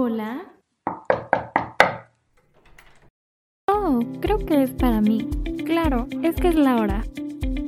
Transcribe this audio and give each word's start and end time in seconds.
Hola. 0.00 0.46
Oh, 3.66 3.98
creo 4.20 4.38
que 4.46 4.62
es 4.62 4.70
para 4.70 5.00
mí. 5.00 5.28
Claro, 5.66 6.06
es 6.22 6.36
que 6.36 6.50
es 6.50 6.54
la 6.54 6.76
hora. 6.76 7.02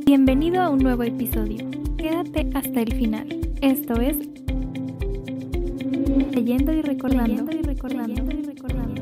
Bienvenido 0.07 0.63
a 0.63 0.71
un 0.71 0.79
nuevo 0.79 1.03
episodio. 1.03 1.69
Quédate 1.99 2.49
hasta 2.55 2.83
el 2.83 2.95
final. 2.95 3.27
Esto 3.63 3.95
es 3.95 4.17
Leyendo 6.31 6.73
y 6.73 6.83
recordando. 6.83 7.43
Leyendo 7.43 7.57
y 7.57 7.63
recordando. 7.63 8.23
Leyendo 8.23 8.37
y 8.37 8.43
recordando. 8.45 9.00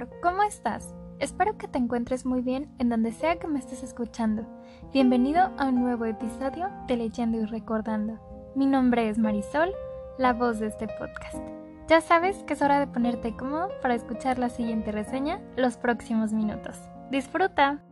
Lector, 0.00 0.20
¿cómo 0.20 0.42
estás? 0.42 0.94
Espero 1.18 1.56
que 1.58 1.68
te 1.68 1.78
encuentres 1.78 2.24
muy 2.24 2.40
bien 2.40 2.70
en 2.78 2.88
donde 2.88 3.12
sea 3.12 3.38
que 3.38 3.46
me 3.46 3.58
estés 3.58 3.82
escuchando. 3.82 4.46
Bienvenido 4.92 5.50
a 5.58 5.66
un 5.66 5.80
nuevo 5.82 6.06
episodio 6.06 6.68
de 6.86 6.96
Leyendo 6.96 7.38
y 7.38 7.44
Recordando. 7.44 8.18
Mi 8.54 8.66
nombre 8.66 9.08
es 9.08 9.18
Marisol, 9.18 9.72
la 10.18 10.32
voz 10.32 10.58
de 10.58 10.68
este 10.68 10.88
podcast. 10.88 11.42
Ya 11.88 12.00
sabes 12.00 12.42
que 12.44 12.54
es 12.54 12.62
hora 12.62 12.78
de 12.78 12.86
ponerte 12.86 13.36
cómodo 13.36 13.68
para 13.82 13.94
escuchar 13.94 14.38
la 14.38 14.48
siguiente 14.48 14.92
reseña 14.92 15.40
los 15.56 15.76
próximos 15.76 16.32
minutos. 16.32 16.78
¡Disfruta! 17.10 17.82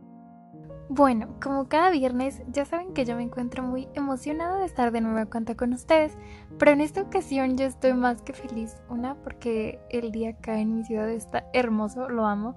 Bueno, 0.91 1.35
como 1.39 1.69
cada 1.69 1.91
viernes, 1.91 2.41
ya 2.51 2.65
saben 2.65 2.93
que 2.93 3.05
yo 3.05 3.15
me 3.15 3.21
encuentro 3.21 3.61
muy 3.61 3.87
emocionada 3.93 4.59
de 4.59 4.65
estar 4.65 4.91
de 4.91 5.01
nuevo 5.01 5.19
a 5.19 5.27
cuenta 5.27 5.55
con 5.55 5.71
ustedes, 5.71 6.17
pero 6.57 6.71
en 6.71 6.81
esta 6.81 7.03
ocasión 7.03 7.57
yo 7.57 7.65
estoy 7.65 7.93
más 7.93 8.23
que 8.23 8.33
feliz. 8.33 8.75
Una, 8.89 9.13
porque 9.15 9.79
el 9.91 10.11
día 10.11 10.31
acá 10.31 10.59
en 10.59 10.75
mi 10.75 10.83
ciudad 10.83 11.07
está 11.09 11.45
hermoso, 11.53 12.09
lo 12.09 12.25
amo, 12.25 12.55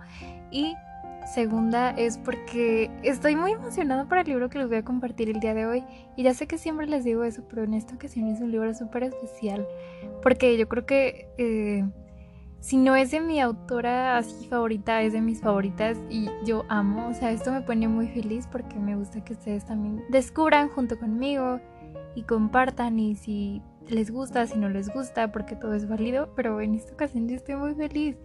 y 0.50 0.74
Segunda 1.26 1.90
es 1.90 2.18
porque 2.18 2.90
estoy 3.02 3.36
muy 3.36 3.52
emocionada 3.52 4.06
por 4.06 4.18
el 4.18 4.26
libro 4.26 4.48
que 4.48 4.58
les 4.58 4.68
voy 4.68 4.78
a 4.78 4.84
compartir 4.84 5.30
el 5.30 5.40
día 5.40 5.54
de 5.54 5.66
hoy. 5.66 5.84
Y 6.16 6.24
ya 6.24 6.34
sé 6.34 6.46
que 6.46 6.58
siempre 6.58 6.86
les 6.86 7.04
digo 7.04 7.24
eso, 7.24 7.44
pero 7.48 7.62
en 7.62 7.74
esta 7.74 7.94
ocasión 7.94 8.26
es 8.28 8.40
un 8.40 8.50
libro 8.50 8.74
súper 8.74 9.04
especial. 9.04 9.66
Porque 10.22 10.58
yo 10.58 10.68
creo 10.68 10.84
que 10.84 11.28
eh, 11.38 11.84
si 12.62 12.76
no 12.76 12.94
es 12.94 13.10
de 13.10 13.18
mi 13.18 13.40
autora 13.40 14.16
así 14.16 14.46
favorita, 14.46 15.02
es 15.02 15.12
de 15.12 15.20
mis 15.20 15.40
favoritas 15.40 15.98
y 16.08 16.28
yo 16.44 16.64
amo. 16.68 17.08
O 17.08 17.12
sea, 17.12 17.32
esto 17.32 17.50
me 17.50 17.60
pone 17.60 17.88
muy 17.88 18.06
feliz 18.06 18.46
porque 18.46 18.76
me 18.76 18.94
gusta 18.94 19.22
que 19.24 19.32
ustedes 19.32 19.66
también 19.66 20.04
descubran 20.10 20.68
junto 20.68 20.96
conmigo 20.96 21.60
y 22.14 22.22
compartan. 22.22 23.00
Y 23.00 23.16
si 23.16 23.62
les 23.88 24.12
gusta, 24.12 24.46
si 24.46 24.60
no 24.60 24.68
les 24.68 24.94
gusta, 24.94 25.32
porque 25.32 25.56
todo 25.56 25.74
es 25.74 25.88
válido. 25.88 26.32
Pero 26.36 26.60
en 26.60 26.76
esta 26.76 26.92
ocasión 26.92 27.28
yo 27.28 27.34
estoy 27.34 27.56
muy 27.56 27.74
feliz. 27.74 28.16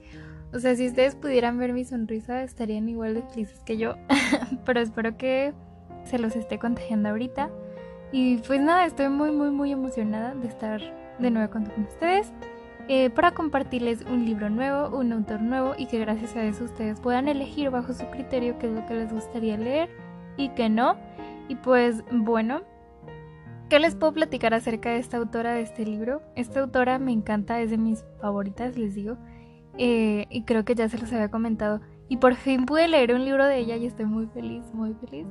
O 0.54 0.60
sea, 0.60 0.76
si 0.76 0.86
ustedes 0.86 1.16
pudieran 1.16 1.58
ver 1.58 1.74
mi 1.74 1.84
sonrisa, 1.84 2.44
estarían 2.44 2.88
igual 2.90 3.16
de 3.16 3.24
felices 3.24 3.60
que 3.66 3.78
yo. 3.78 3.96
Pero 4.66 4.80
espero 4.80 5.18
que 5.18 5.56
se 6.04 6.20
los 6.20 6.36
esté 6.36 6.60
contagiando 6.60 7.10
ahorita. 7.10 7.50
Y 8.12 8.38
pues 8.38 8.62
nada, 8.62 8.86
estoy 8.86 9.10
muy, 9.10 9.32
muy, 9.32 9.50
muy 9.50 9.72
emocionada 9.72 10.36
de 10.36 10.48
estar 10.48 10.80
de 11.18 11.32
nuevo 11.32 11.52
con 11.52 11.64
ustedes. 11.64 12.32
Eh, 12.90 13.10
para 13.10 13.32
compartirles 13.32 14.04
un 14.10 14.26
libro 14.26 14.50
nuevo, 14.50 14.98
un 14.98 15.12
autor 15.12 15.42
nuevo 15.42 15.74
y 15.78 15.88
que 15.88 16.00
gracias 16.00 16.38
a 16.38 16.44
eso 16.46 16.64
ustedes 16.64 17.02
puedan 17.02 17.28
elegir 17.28 17.70
bajo 17.70 17.94
su 17.94 18.06
criterio 18.10 18.58
qué 18.60 18.68
es 18.68 18.74
lo 18.74 18.86
que 18.86 18.94
les 18.94 19.12
gustaría 19.12 19.58
leer 19.58 19.90
y 20.38 20.50
qué 20.50 20.70
no. 20.70 20.96
Y 21.50 21.56
pues 21.56 22.04
bueno, 22.12 22.62
¿qué 23.70 23.80
les 23.80 23.96
puedo 23.96 24.14
platicar 24.14 24.54
acerca 24.54 24.92
de 24.92 25.00
esta 25.00 25.18
autora 25.18 25.54
de 25.54 25.62
este 25.62 25.86
libro? 25.86 26.22
Esta 26.36 26.62
autora 26.62 26.98
me 26.98 27.12
encanta, 27.12 27.60
es 27.60 27.72
de 27.72 27.78
mis 27.78 28.06
favoritas, 28.22 28.78
les 28.78 28.96
digo. 28.96 29.18
Eh, 29.78 30.26
y 30.30 30.44
creo 30.44 30.64
que 30.64 30.74
ya 30.74 30.88
se 30.88 30.98
los 30.98 31.12
había 31.12 31.30
comentado. 31.30 31.82
Y 32.08 32.18
por 32.18 32.36
fin 32.36 32.66
pude 32.66 32.88
leer 32.88 33.14
un 33.14 33.26
libro 33.26 33.46
de 33.46 33.58
ella 33.58 33.76
y 33.76 33.86
estoy 33.86 34.06
muy 34.06 34.28
feliz, 34.28 34.64
muy 34.74 34.94
feliz. 34.94 35.28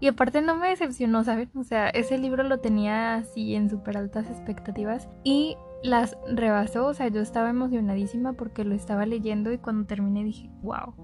Y 0.00 0.08
aparte 0.08 0.42
no 0.42 0.56
me 0.56 0.68
decepcionó, 0.68 1.22
¿saben? 1.22 1.50
O 1.54 1.62
sea, 1.62 1.88
ese 1.88 2.18
libro 2.18 2.42
lo 2.42 2.58
tenía 2.58 3.14
así 3.14 3.54
en 3.54 3.70
súper 3.70 3.96
altas 3.96 4.28
expectativas 4.28 5.08
y 5.24 5.56
las 5.82 6.16
rebasó. 6.26 6.86
O 6.86 6.94
sea, 6.94 7.08
yo 7.08 7.20
estaba 7.20 7.50
emocionadísima 7.50 8.32
porque 8.34 8.64
lo 8.64 8.74
estaba 8.74 9.06
leyendo 9.06 9.52
y 9.52 9.58
cuando 9.58 9.86
terminé 9.86 10.24
dije, 10.24 10.50
wow, 10.62 10.94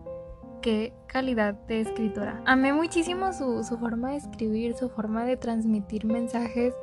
qué 0.62 0.94
calidad 1.06 1.55
de 1.66 1.81
escritora. 1.81 2.41
Amé 2.47 2.72
muchísimo 2.72 3.32
su, 3.32 3.62
su 3.65 3.77
forma 3.78 4.11
de 4.11 4.16
escribir, 4.16 4.75
su 4.75 4.88
forma 4.88 5.25
de 5.25 5.37
transmitir 5.37 6.06
mensajes, 6.06 6.75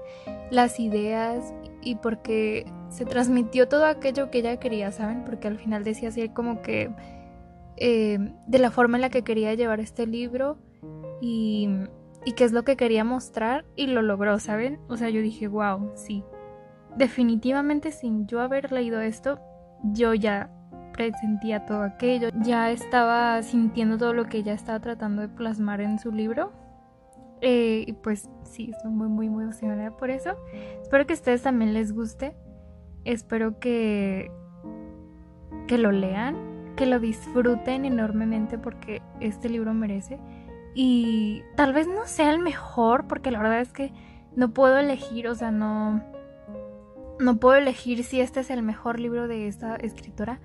las 0.52 0.80
ideas 0.80 1.54
y 1.82 1.96
porque 1.96 2.72
se 2.90 3.06
transmitió 3.06 3.68
todo 3.68 3.86
aquello 3.86 4.30
que 4.30 4.40
ella 4.40 4.60
quería, 4.60 4.92
¿saben? 4.92 5.24
Porque 5.24 5.48
al 5.48 5.58
final 5.58 5.84
decía 5.84 6.10
así 6.10 6.30
como 6.30 6.62
que 6.62 6.92
eh, 7.78 8.20
de 8.48 8.60
la 8.60 8.72
forma 8.72 8.98
en 8.98 9.02
la 9.02 9.10
que 9.10 9.24
quería 9.24 9.54
llevar 9.54 9.80
este 9.80 10.06
libro 10.06 10.58
y, 11.22 11.70
y 12.26 12.34
qué 12.34 12.44
es 12.44 12.52
lo 12.52 12.64
que 12.64 12.76
quería 12.76 13.04
mostrar 13.04 13.66
y 13.76 13.88
lo 13.88 14.02
logró, 14.02 14.40
¿saben? 14.40 14.80
O 14.90 14.98
sea, 14.98 15.10
yo 15.10 15.22
dije, 15.22 15.48
wow, 15.48 15.92
sí. 15.96 16.24
Definitivamente 17.00 17.92
sin 17.94 18.28
yo 18.28 18.42
haber 18.42 18.74
leído 18.74 19.00
esto, 19.00 19.40
yo 19.94 20.14
ya 20.14 20.50
presentía 20.92 21.66
todo 21.66 21.84
aquello, 21.84 22.28
ya 22.42 22.72
estaba 22.72 23.42
sintiendo 23.42 23.98
todo 23.98 24.12
lo 24.14 24.26
que 24.26 24.40
ella 24.40 24.52
estaba 24.52 24.82
tratando 24.82 25.22
de 25.22 25.30
plasmar 25.30 25.80
en 25.80 25.98
su 25.98 26.12
libro 26.12 26.52
eh, 27.40 27.86
y 27.88 27.94
pues 27.94 28.30
sí, 28.44 28.72
estoy 28.72 28.92
muy, 28.92 29.08
muy, 29.08 29.30
muy 29.30 29.46
emocionada 29.46 29.96
por 29.96 30.10
eso. 30.10 30.32
Espero 30.82 31.08
que 31.08 31.14
a 31.14 31.16
ustedes 31.16 31.42
también 31.42 31.74
les 31.74 31.94
guste. 31.94 32.36
Espero 33.06 33.62
que, 33.62 34.30
que 35.68 35.78
lo 35.78 35.94
lean, 35.94 36.36
que 36.76 36.86
lo 36.86 37.00
disfruten 37.00 37.86
enormemente 37.86 38.58
porque 38.58 39.02
este 39.22 39.48
libro 39.48 39.74
merece. 39.74 40.20
Y 40.76 41.44
tal 41.56 41.72
vez 41.72 41.88
no 41.88 42.08
sea 42.08 42.32
el 42.32 42.40
mejor 42.40 43.08
porque 43.08 43.32
la 43.32 43.40
verdad 43.40 43.62
es 43.62 43.72
que 43.72 43.94
no 44.36 44.54
puedo 44.54 44.78
elegir, 44.78 45.30
o 45.30 45.36
sea, 45.36 45.50
no, 45.50 46.04
no 47.20 47.38
puedo 47.38 47.56
elegir 47.56 48.04
si 48.04 48.22
este 48.22 48.40
es 48.40 48.50
el 48.50 48.64
mejor 48.64 49.00
libro 49.00 49.28
de 49.28 49.48
esta 49.48 49.76
escritora. 49.76 50.40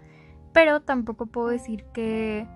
Pero 0.53 0.81
tampoco 0.81 1.27
puedo 1.27 1.49
decir 1.49 1.85
que, 1.93 2.47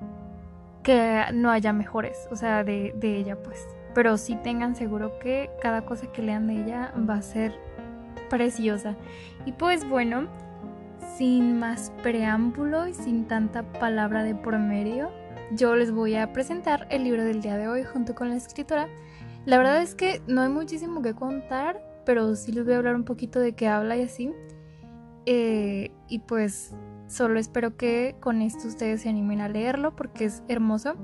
que 0.82 1.24
no 1.34 1.50
haya 1.50 1.72
mejores, 1.72 2.28
o 2.30 2.36
sea, 2.36 2.62
de, 2.62 2.94
de 2.96 3.16
ella 3.16 3.42
pues 3.42 3.66
pero 3.98 4.16
sí 4.16 4.36
tengan 4.36 4.76
seguro 4.76 5.18
que 5.18 5.50
cada 5.60 5.84
cosa 5.84 6.12
que 6.12 6.22
lean 6.22 6.46
de 6.46 6.62
ella 6.62 6.94
va 7.08 7.14
a 7.14 7.22
ser 7.22 7.58
preciosa. 8.30 8.94
Y 9.44 9.50
pues 9.50 9.88
bueno, 9.88 10.28
sin 11.16 11.58
más 11.58 11.92
preámbulo 12.02 12.86
y 12.86 12.94
sin 12.94 13.26
tanta 13.26 13.64
palabra 13.64 14.22
de 14.22 14.36
por 14.36 14.56
medio, 14.56 15.10
yo 15.50 15.74
les 15.74 15.90
voy 15.90 16.14
a 16.14 16.32
presentar 16.32 16.86
el 16.90 17.02
libro 17.02 17.24
del 17.24 17.40
día 17.40 17.56
de 17.56 17.66
hoy 17.66 17.82
junto 17.82 18.14
con 18.14 18.28
la 18.28 18.36
escritora. 18.36 18.88
La 19.46 19.58
verdad 19.58 19.82
es 19.82 19.96
que 19.96 20.22
no 20.28 20.42
hay 20.42 20.48
muchísimo 20.48 21.02
que 21.02 21.14
contar, 21.14 21.82
pero 22.08 22.34
sí 22.36 22.52
les 22.52 22.64
voy 22.64 22.72
a 22.72 22.78
hablar 22.78 22.94
un 22.94 23.04
poquito 23.04 23.38
de 23.38 23.52
qué 23.52 23.68
habla 23.68 23.94
y 23.98 24.00
así. 24.00 24.32
Eh, 25.26 25.90
y 26.08 26.20
pues 26.20 26.74
solo 27.06 27.38
espero 27.38 27.76
que 27.76 28.16
con 28.18 28.40
esto 28.40 28.66
ustedes 28.66 29.02
se 29.02 29.10
animen 29.10 29.42
a 29.42 29.48
leerlo 29.50 29.94
porque 29.94 30.24
es 30.24 30.42
hermoso. 30.48 30.94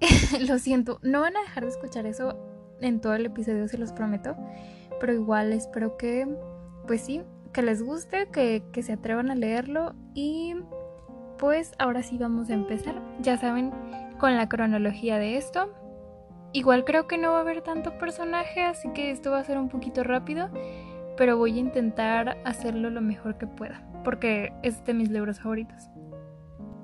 lo 0.46 0.60
siento, 0.60 1.00
no 1.02 1.22
van 1.22 1.36
a 1.36 1.40
dejar 1.40 1.64
de 1.64 1.70
escuchar 1.70 2.06
eso 2.06 2.38
en 2.80 3.00
todo 3.00 3.14
el 3.14 3.26
episodio, 3.26 3.66
se 3.66 3.76
los 3.76 3.90
prometo. 3.90 4.36
Pero 5.00 5.14
igual 5.14 5.52
espero 5.52 5.96
que, 5.96 6.28
pues 6.86 7.00
sí, 7.00 7.22
que 7.52 7.62
les 7.62 7.82
guste, 7.82 8.28
que, 8.30 8.62
que 8.70 8.84
se 8.84 8.92
atrevan 8.92 9.32
a 9.32 9.34
leerlo. 9.34 9.96
Y 10.14 10.54
pues 11.40 11.72
ahora 11.80 12.04
sí 12.04 12.18
vamos 12.18 12.50
a 12.50 12.54
empezar. 12.54 13.02
Ya 13.20 13.36
saben, 13.36 13.72
con 14.20 14.36
la 14.36 14.48
cronología 14.48 15.18
de 15.18 15.38
esto. 15.38 15.74
Igual 16.54 16.84
creo 16.84 17.08
que 17.08 17.18
no 17.18 17.32
va 17.32 17.38
a 17.38 17.40
haber 17.40 17.62
tanto 17.62 17.98
personaje, 17.98 18.62
así 18.62 18.88
que 18.94 19.10
esto 19.10 19.32
va 19.32 19.40
a 19.40 19.44
ser 19.44 19.58
un 19.58 19.68
poquito 19.68 20.04
rápido. 20.04 20.48
Pero 21.16 21.36
voy 21.36 21.56
a 21.56 21.60
intentar 21.60 22.38
hacerlo 22.44 22.90
lo 22.90 23.00
mejor 23.00 23.38
que 23.38 23.48
pueda, 23.48 23.84
porque 24.04 24.52
es 24.62 24.84
de 24.84 24.94
mis 24.94 25.10
libros 25.10 25.40
favoritos. 25.40 25.90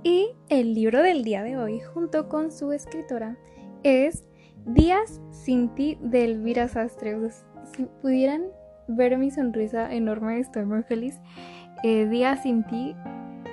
Y 0.02 0.32
el 0.48 0.74
libro 0.74 1.02
del 1.02 1.22
día 1.22 1.44
de 1.44 1.56
hoy, 1.56 1.78
junto 1.80 2.28
con 2.28 2.50
su 2.50 2.72
escritora, 2.72 3.36
es 3.84 4.26
Días 4.66 5.20
sin 5.30 5.72
ti 5.74 5.96
de 6.00 6.24
Elvira 6.24 6.66
Sastre. 6.66 7.16
si 7.64 7.84
pudieran 8.02 8.42
ver 8.88 9.16
mi 9.18 9.30
sonrisa 9.30 9.92
enorme, 9.94 10.40
estoy 10.40 10.64
muy 10.64 10.82
feliz. 10.82 11.20
Eh, 11.84 12.06
Días 12.06 12.42
sin 12.42 12.64
ti 12.64 12.96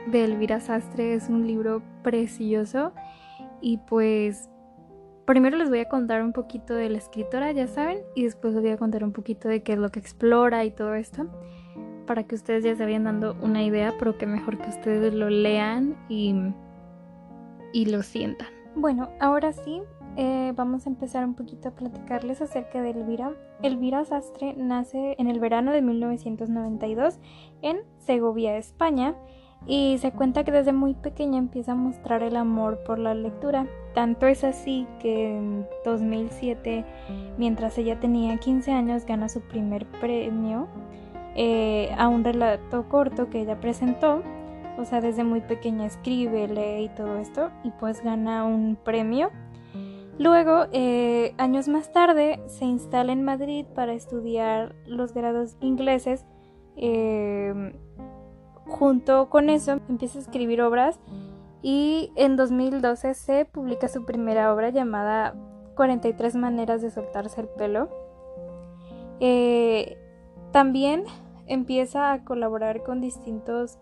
de 0.07 0.23
Elvira 0.23 0.59
Sastre 0.59 1.13
es 1.13 1.29
un 1.29 1.45
libro 1.45 1.83
precioso 2.01 2.91
y 3.61 3.77
pues 3.77 4.49
primero 5.27 5.57
les 5.57 5.69
voy 5.69 5.81
a 5.81 5.89
contar 5.89 6.23
un 6.23 6.33
poquito 6.33 6.73
de 6.73 6.89
la 6.89 6.97
escritora, 6.97 7.51
ya 7.51 7.67
saben, 7.67 7.99
y 8.15 8.23
después 8.23 8.55
les 8.55 8.63
voy 8.63 8.71
a 8.71 8.77
contar 8.77 9.03
un 9.03 9.11
poquito 9.11 9.47
de 9.47 9.61
qué 9.61 9.73
es 9.73 9.77
lo 9.77 9.89
que 9.89 9.99
explora 9.99 10.65
y 10.65 10.71
todo 10.71 10.95
esto 10.95 11.27
para 12.07 12.23
que 12.23 12.33
ustedes 12.33 12.63
ya 12.63 12.75
se 12.75 12.83
vayan 12.83 13.03
dando 13.03 13.35
una 13.41 13.61
idea, 13.63 13.93
pero 13.99 14.17
que 14.17 14.25
mejor 14.25 14.57
que 14.57 14.69
ustedes 14.69 15.13
lo 15.13 15.29
lean 15.29 15.95
y, 16.09 16.33
y 17.73 17.85
lo 17.85 18.01
sientan. 18.01 18.47
Bueno, 18.75 19.09
ahora 19.19 19.51
sí, 19.51 19.81
eh, 20.15 20.53
vamos 20.55 20.87
a 20.87 20.89
empezar 20.89 21.25
un 21.25 21.35
poquito 21.35 21.69
a 21.69 21.71
platicarles 21.75 22.41
acerca 22.41 22.81
de 22.81 22.91
Elvira. 22.91 23.33
Elvira 23.61 24.05
Sastre 24.05 24.55
nace 24.57 25.15
en 25.19 25.27
el 25.27 25.39
verano 25.39 25.71
de 25.71 25.81
1992 25.81 27.19
en 27.61 27.81
Segovia, 27.99 28.57
España. 28.57 29.15
Y 29.65 29.97
se 29.97 30.11
cuenta 30.11 30.43
que 30.43 30.51
desde 30.51 30.71
muy 30.71 30.93
pequeña 30.93 31.37
empieza 31.37 31.73
a 31.73 31.75
mostrar 31.75 32.23
el 32.23 32.35
amor 32.35 32.83
por 32.85 32.99
la 32.99 33.13
lectura. 33.13 33.67
Tanto 33.93 34.27
es 34.27 34.43
así 34.43 34.87
que 34.99 35.35
en 35.37 35.67
2007, 35.83 36.85
mientras 37.37 37.77
ella 37.77 37.99
tenía 37.99 38.37
15 38.37 38.71
años, 38.71 39.05
gana 39.05 39.27
su 39.27 39.41
primer 39.41 39.85
premio 39.99 40.67
eh, 41.35 41.93
a 41.97 42.07
un 42.07 42.23
relato 42.23 42.87
corto 42.87 43.29
que 43.29 43.41
ella 43.41 43.59
presentó. 43.59 44.23
O 44.77 44.85
sea, 44.85 45.01
desde 45.01 45.23
muy 45.23 45.41
pequeña 45.41 45.87
escribe, 45.87 46.47
lee 46.47 46.85
y 46.85 46.89
todo 46.89 47.17
esto, 47.17 47.49
y 47.63 47.71
pues 47.71 48.03
gana 48.03 48.45
un 48.45 48.77
premio. 48.81 49.31
Luego, 50.19 50.65
eh, 50.71 51.33
años 51.37 51.67
más 51.67 51.91
tarde, 51.91 52.39
se 52.47 52.65
instala 52.65 53.11
en 53.11 53.23
Madrid 53.23 53.65
para 53.75 53.93
estudiar 53.93 54.75
los 54.85 55.13
grados 55.13 55.57
ingleses. 55.61 56.25
Eh, 56.75 57.73
Junto 58.67 59.29
con 59.29 59.49
eso 59.49 59.79
empieza 59.89 60.19
a 60.19 60.21
escribir 60.21 60.61
obras 60.61 60.99
y 61.61 62.11
en 62.15 62.35
2012 62.35 63.13
se 63.13 63.45
publica 63.45 63.87
su 63.87 64.05
primera 64.05 64.53
obra 64.53 64.69
llamada 64.69 65.35
43 65.75 66.35
maneras 66.35 66.81
de 66.81 66.91
soltarse 66.91 67.41
el 67.41 67.47
pelo. 67.47 67.89
Eh, 69.19 69.97
también 70.51 71.05
empieza 71.47 72.11
a 72.11 72.23
colaborar 72.23 72.83
con 72.83 73.01
distintos 73.01 73.79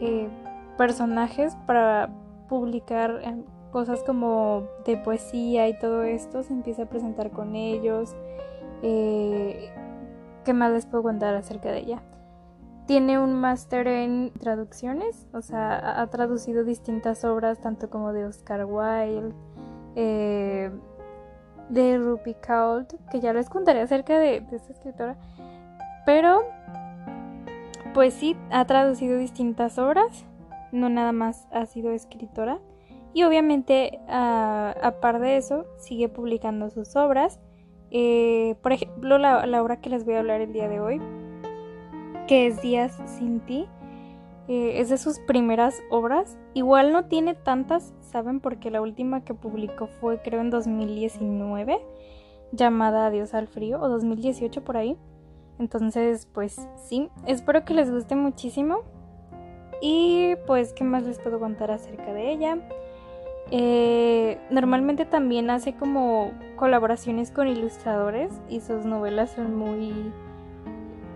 eh, 0.00 0.28
personajes 0.76 1.56
para 1.66 2.10
publicar 2.48 3.20
eh, 3.22 3.44
cosas 3.70 4.02
como 4.02 4.64
de 4.84 4.96
poesía 4.96 5.68
y 5.68 5.78
todo 5.78 6.02
esto. 6.02 6.42
Se 6.42 6.52
empieza 6.52 6.82
a 6.82 6.86
presentar 6.86 7.30
con 7.30 7.54
ellos. 7.54 8.16
¿Qué 8.82 10.52
más 10.54 10.72
les 10.72 10.86
puedo 10.86 11.02
contar 11.02 11.34
acerca 11.34 11.70
de 11.70 11.80
ella? 11.80 12.02
Tiene 12.88 13.18
un 13.18 13.34
máster 13.34 13.86
en 13.86 14.32
traducciones, 14.40 15.28
o 15.34 15.42
sea, 15.42 16.00
ha 16.00 16.06
traducido 16.06 16.64
distintas 16.64 17.22
obras, 17.22 17.60
tanto 17.60 17.90
como 17.90 18.14
de 18.14 18.24
Oscar 18.24 18.64
Wilde, 18.64 19.34
eh, 19.94 20.70
de 21.68 21.98
Rupi 21.98 22.32
Kault, 22.32 22.94
que 23.10 23.20
ya 23.20 23.34
les 23.34 23.50
contaré 23.50 23.82
acerca 23.82 24.18
de, 24.18 24.36
esta 24.52 24.72
escritora. 24.72 25.18
Pero, 26.06 26.40
pues 27.92 28.14
sí, 28.14 28.38
ha 28.50 28.64
traducido 28.64 29.18
distintas 29.18 29.78
obras, 29.78 30.24
no 30.72 30.88
nada 30.88 31.12
más 31.12 31.46
ha 31.52 31.66
sido 31.66 31.92
escritora. 31.92 32.58
Y 33.12 33.24
obviamente, 33.24 34.00
a, 34.08 34.94
par 35.02 35.20
de 35.20 35.36
eso, 35.36 35.66
sigue 35.76 36.08
publicando 36.08 36.70
sus 36.70 36.96
obras. 36.96 37.38
Eh, 37.90 38.56
por 38.62 38.72
ejemplo, 38.72 39.18
la, 39.18 39.44
la 39.44 39.62
obra 39.62 39.82
que 39.82 39.90
les 39.90 40.06
voy 40.06 40.14
a 40.14 40.20
hablar 40.20 40.40
el 40.40 40.54
día 40.54 40.70
de 40.70 40.80
hoy 40.80 41.02
que 42.28 42.46
es 42.46 42.60
Días 42.62 42.96
sin 43.06 43.40
ti. 43.40 43.66
Eh, 44.46 44.80
es 44.80 44.88
de 44.90 44.98
sus 44.98 45.18
primeras 45.18 45.82
obras. 45.90 46.38
Igual 46.54 46.92
no 46.92 47.06
tiene 47.06 47.34
tantas, 47.34 47.92
¿saben? 48.00 48.40
Porque 48.40 48.70
la 48.70 48.80
última 48.80 49.24
que 49.24 49.34
publicó 49.34 49.86
fue 49.86 50.22
creo 50.22 50.40
en 50.40 50.50
2019, 50.50 51.80
llamada 52.52 53.06
Adiós 53.06 53.34
al 53.34 53.48
frío, 53.48 53.80
o 53.80 53.88
2018 53.88 54.62
por 54.62 54.76
ahí. 54.76 54.96
Entonces, 55.58 56.28
pues 56.32 56.68
sí, 56.76 57.10
espero 57.26 57.64
que 57.64 57.74
les 57.74 57.90
guste 57.90 58.14
muchísimo. 58.14 58.84
Y 59.82 60.34
pues, 60.46 60.72
¿qué 60.72 60.84
más 60.84 61.04
les 61.04 61.18
puedo 61.18 61.40
contar 61.40 61.70
acerca 61.70 62.12
de 62.12 62.30
ella? 62.30 62.58
Eh, 63.50 64.38
normalmente 64.50 65.06
también 65.06 65.50
hace 65.50 65.74
como 65.74 66.32
colaboraciones 66.56 67.30
con 67.30 67.48
ilustradores 67.48 68.30
y 68.50 68.60
sus 68.60 68.84
novelas 68.84 69.30
son 69.30 69.56
muy 69.56 70.12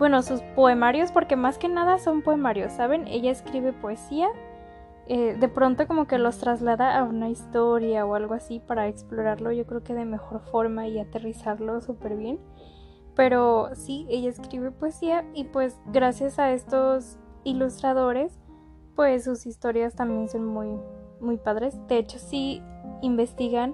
bueno, 0.03 0.21
sus 0.21 0.41
poemarios, 0.53 1.13
porque 1.13 1.37
más 1.37 1.57
que 1.57 1.69
nada 1.69 1.97
son 1.97 2.23
poemarios, 2.23 2.73
¿saben? 2.73 3.07
Ella 3.07 3.31
escribe 3.31 3.71
poesía, 3.71 4.27
eh, 5.07 5.37
de 5.39 5.47
pronto 5.47 5.87
como 5.87 6.07
que 6.07 6.17
los 6.17 6.39
traslada 6.39 6.99
a 6.99 7.05
una 7.05 7.29
historia 7.29 8.05
o 8.05 8.13
algo 8.13 8.33
así 8.33 8.59
para 8.59 8.89
explorarlo, 8.89 9.53
yo 9.53 9.65
creo 9.65 9.81
que 9.81 9.93
de 9.93 10.03
mejor 10.03 10.41
forma 10.41 10.89
y 10.89 10.99
aterrizarlo 10.99 11.79
súper 11.79 12.17
bien. 12.17 12.37
Pero 13.15 13.69
sí, 13.75 14.05
ella 14.09 14.29
escribe 14.29 14.71
poesía 14.71 15.23
y 15.33 15.45
pues 15.45 15.79
gracias 15.85 16.37
a 16.37 16.51
estos 16.51 17.17
ilustradores, 17.45 18.37
pues 18.97 19.23
sus 19.23 19.45
historias 19.45 19.95
también 19.95 20.27
son 20.27 20.43
muy, 20.43 20.67
muy 21.21 21.37
padres. 21.37 21.79
De 21.87 21.97
hecho, 21.97 22.19
sí 22.19 22.61
investigan 23.01 23.73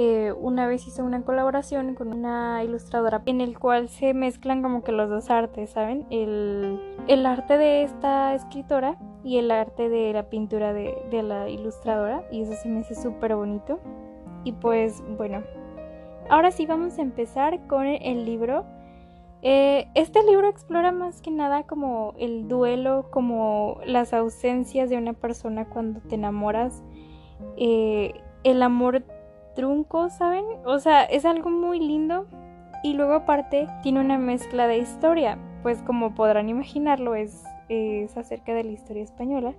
eh, 0.00 0.32
una 0.32 0.68
vez 0.68 0.86
hice 0.86 1.02
una 1.02 1.22
colaboración 1.22 1.96
con 1.96 2.12
una 2.12 2.62
ilustradora 2.62 3.20
en 3.26 3.40
el 3.40 3.58
cual 3.58 3.88
se 3.88 4.14
mezclan 4.14 4.62
como 4.62 4.84
que 4.84 4.92
los 4.92 5.10
dos 5.10 5.28
artes, 5.28 5.70
¿saben? 5.70 6.06
El, 6.10 7.26
arte 7.26 7.58
de 7.58 7.82
esta 7.82 8.32
escritora 8.32 8.96
y 9.24 9.38
el 9.38 9.50
arte 9.50 9.88
de 9.88 10.12
la 10.12 10.30
pintura 10.30 10.72
de, 10.72 10.94
la 11.24 11.48
ilustradora 11.48 12.22
y 12.30 12.42
eso 12.42 12.52
se 12.52 12.68
me 12.68 12.78
hace 12.78 12.94
súper 12.94 13.34
bonito. 13.34 13.80
Y 14.44 14.52
pues 14.52 15.02
bueno, 15.16 15.42
ahora 16.30 16.52
sí 16.52 16.64
vamos 16.64 16.96
a 17.00 17.02
empezar 17.02 17.66
con 17.66 17.88
el 17.88 18.24
libro. 18.24 18.66
Eh, 19.42 19.88
este 19.96 20.22
libro 20.22 20.48
explora 20.48 20.92
más 20.92 21.20
que 21.22 21.32
nada 21.32 21.64
como 21.64 22.14
el 22.18 22.46
duelo, 22.46 23.08
como 23.10 23.80
las 23.84 24.14
ausencias 24.14 24.90
de 24.90 24.96
una 24.96 25.14
persona 25.14 25.64
cuando 25.64 25.98
te 26.02 26.14
enamoras, 26.14 26.84
eh, 27.56 28.14
el 28.44 28.62
amor 28.62 29.02
trunco, 29.58 30.08
¿saben? 30.08 30.44
O 30.64 30.78
sea, 30.78 31.02
es 31.02 31.24
algo 31.24 31.50
muy 31.50 31.80
lindo. 31.80 32.26
Y 32.84 32.92
luego 32.92 33.14
aparte 33.14 33.66
tiene 33.82 33.98
una 33.98 34.16
mezcla 34.16 34.68
de 34.68 34.78
historia, 34.78 35.36
pues 35.64 35.82
como 35.82 36.14
podrán 36.14 36.48
imaginarlo 36.48 37.16
es, 37.16 37.42
es 37.68 38.16
acerca 38.16 38.54
de 38.54 38.62
la 38.62 38.70
historia 38.70 39.02
española. 39.02 39.56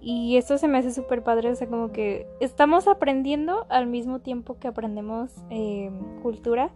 Y 0.00 0.36
esto 0.36 0.56
se 0.56 0.68
me 0.68 0.78
hace 0.78 0.92
súper 0.92 1.24
padre, 1.24 1.50
o 1.50 1.56
sea, 1.56 1.66
como 1.66 1.90
que 1.90 2.28
estamos 2.38 2.86
aprendiendo 2.86 3.66
al 3.70 3.88
mismo 3.88 4.20
tiempo 4.20 4.56
que 4.60 4.68
aprendemos 4.68 5.32
eh, 5.50 5.90
cultura, 6.22 6.70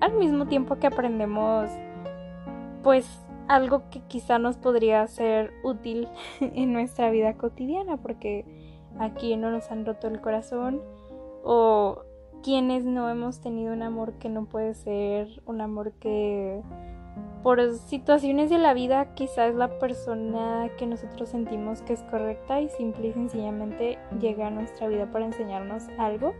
al 0.00 0.12
mismo 0.12 0.46
tiempo 0.48 0.76
que 0.76 0.88
aprendemos, 0.88 1.70
pues, 2.82 3.08
algo 3.48 3.88
que 3.88 4.00
quizá 4.08 4.38
nos 4.38 4.58
podría 4.58 5.06
ser 5.06 5.50
útil 5.64 6.08
en 6.40 6.74
nuestra 6.74 7.10
vida 7.10 7.32
cotidiana, 7.38 7.96
porque 7.96 8.44
aquí 8.98 9.34
no 9.36 9.50
nos 9.50 9.70
han 9.70 9.86
roto 9.86 10.08
el 10.08 10.20
corazón, 10.20 10.82
o 11.42 12.02
quienes 12.42 12.84
no 12.84 13.08
hemos 13.08 13.40
tenido 13.40 13.72
un 13.72 13.82
amor 13.82 14.14
que 14.14 14.28
no 14.28 14.46
puede 14.46 14.74
ser 14.74 15.28
un 15.46 15.60
amor 15.60 15.92
que 16.00 16.60
por 17.42 17.74
situaciones 17.74 18.50
de 18.50 18.58
la 18.58 18.72
vida 18.72 19.14
quizás 19.14 19.54
la 19.54 19.78
persona 19.78 20.70
que 20.78 20.86
nosotros 20.86 21.28
sentimos 21.28 21.82
que 21.82 21.94
es 21.94 22.02
correcta 22.04 22.60
y 22.60 22.68
simple 22.68 23.08
y 23.08 23.12
sencillamente 23.12 23.98
llega 24.20 24.46
a 24.46 24.50
nuestra 24.50 24.86
vida 24.86 25.10
para 25.10 25.26
enseñarnos 25.26 25.88
algo. 25.98 26.34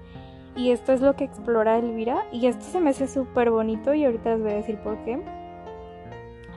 Y 0.55 0.71
esto 0.71 0.93
es 0.93 1.01
lo 1.01 1.17
que 1.17 1.25
explora 1.25 1.79
Elvira 1.79 2.25
y 2.31 2.47
esto 2.47 2.65
se 2.65 2.79
me 2.79 2.91
hace 2.91 3.09
súper 3.09 3.51
bonito 3.51 3.95
y 3.95 4.05
ahorita 4.05 4.31
les 4.31 4.43
voy 4.43 4.53
a 4.53 4.57
decir 4.57 4.79
por 4.79 4.97
qué. 5.05 5.21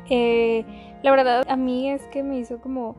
Eh, 0.09 0.65
la 1.01 1.11
verdad 1.11 1.43
a 1.49 1.55
mí 1.55 1.89
es 1.89 2.05
que 2.07 2.21
me 2.21 2.37
hizo 2.37 2.59
como 2.59 2.95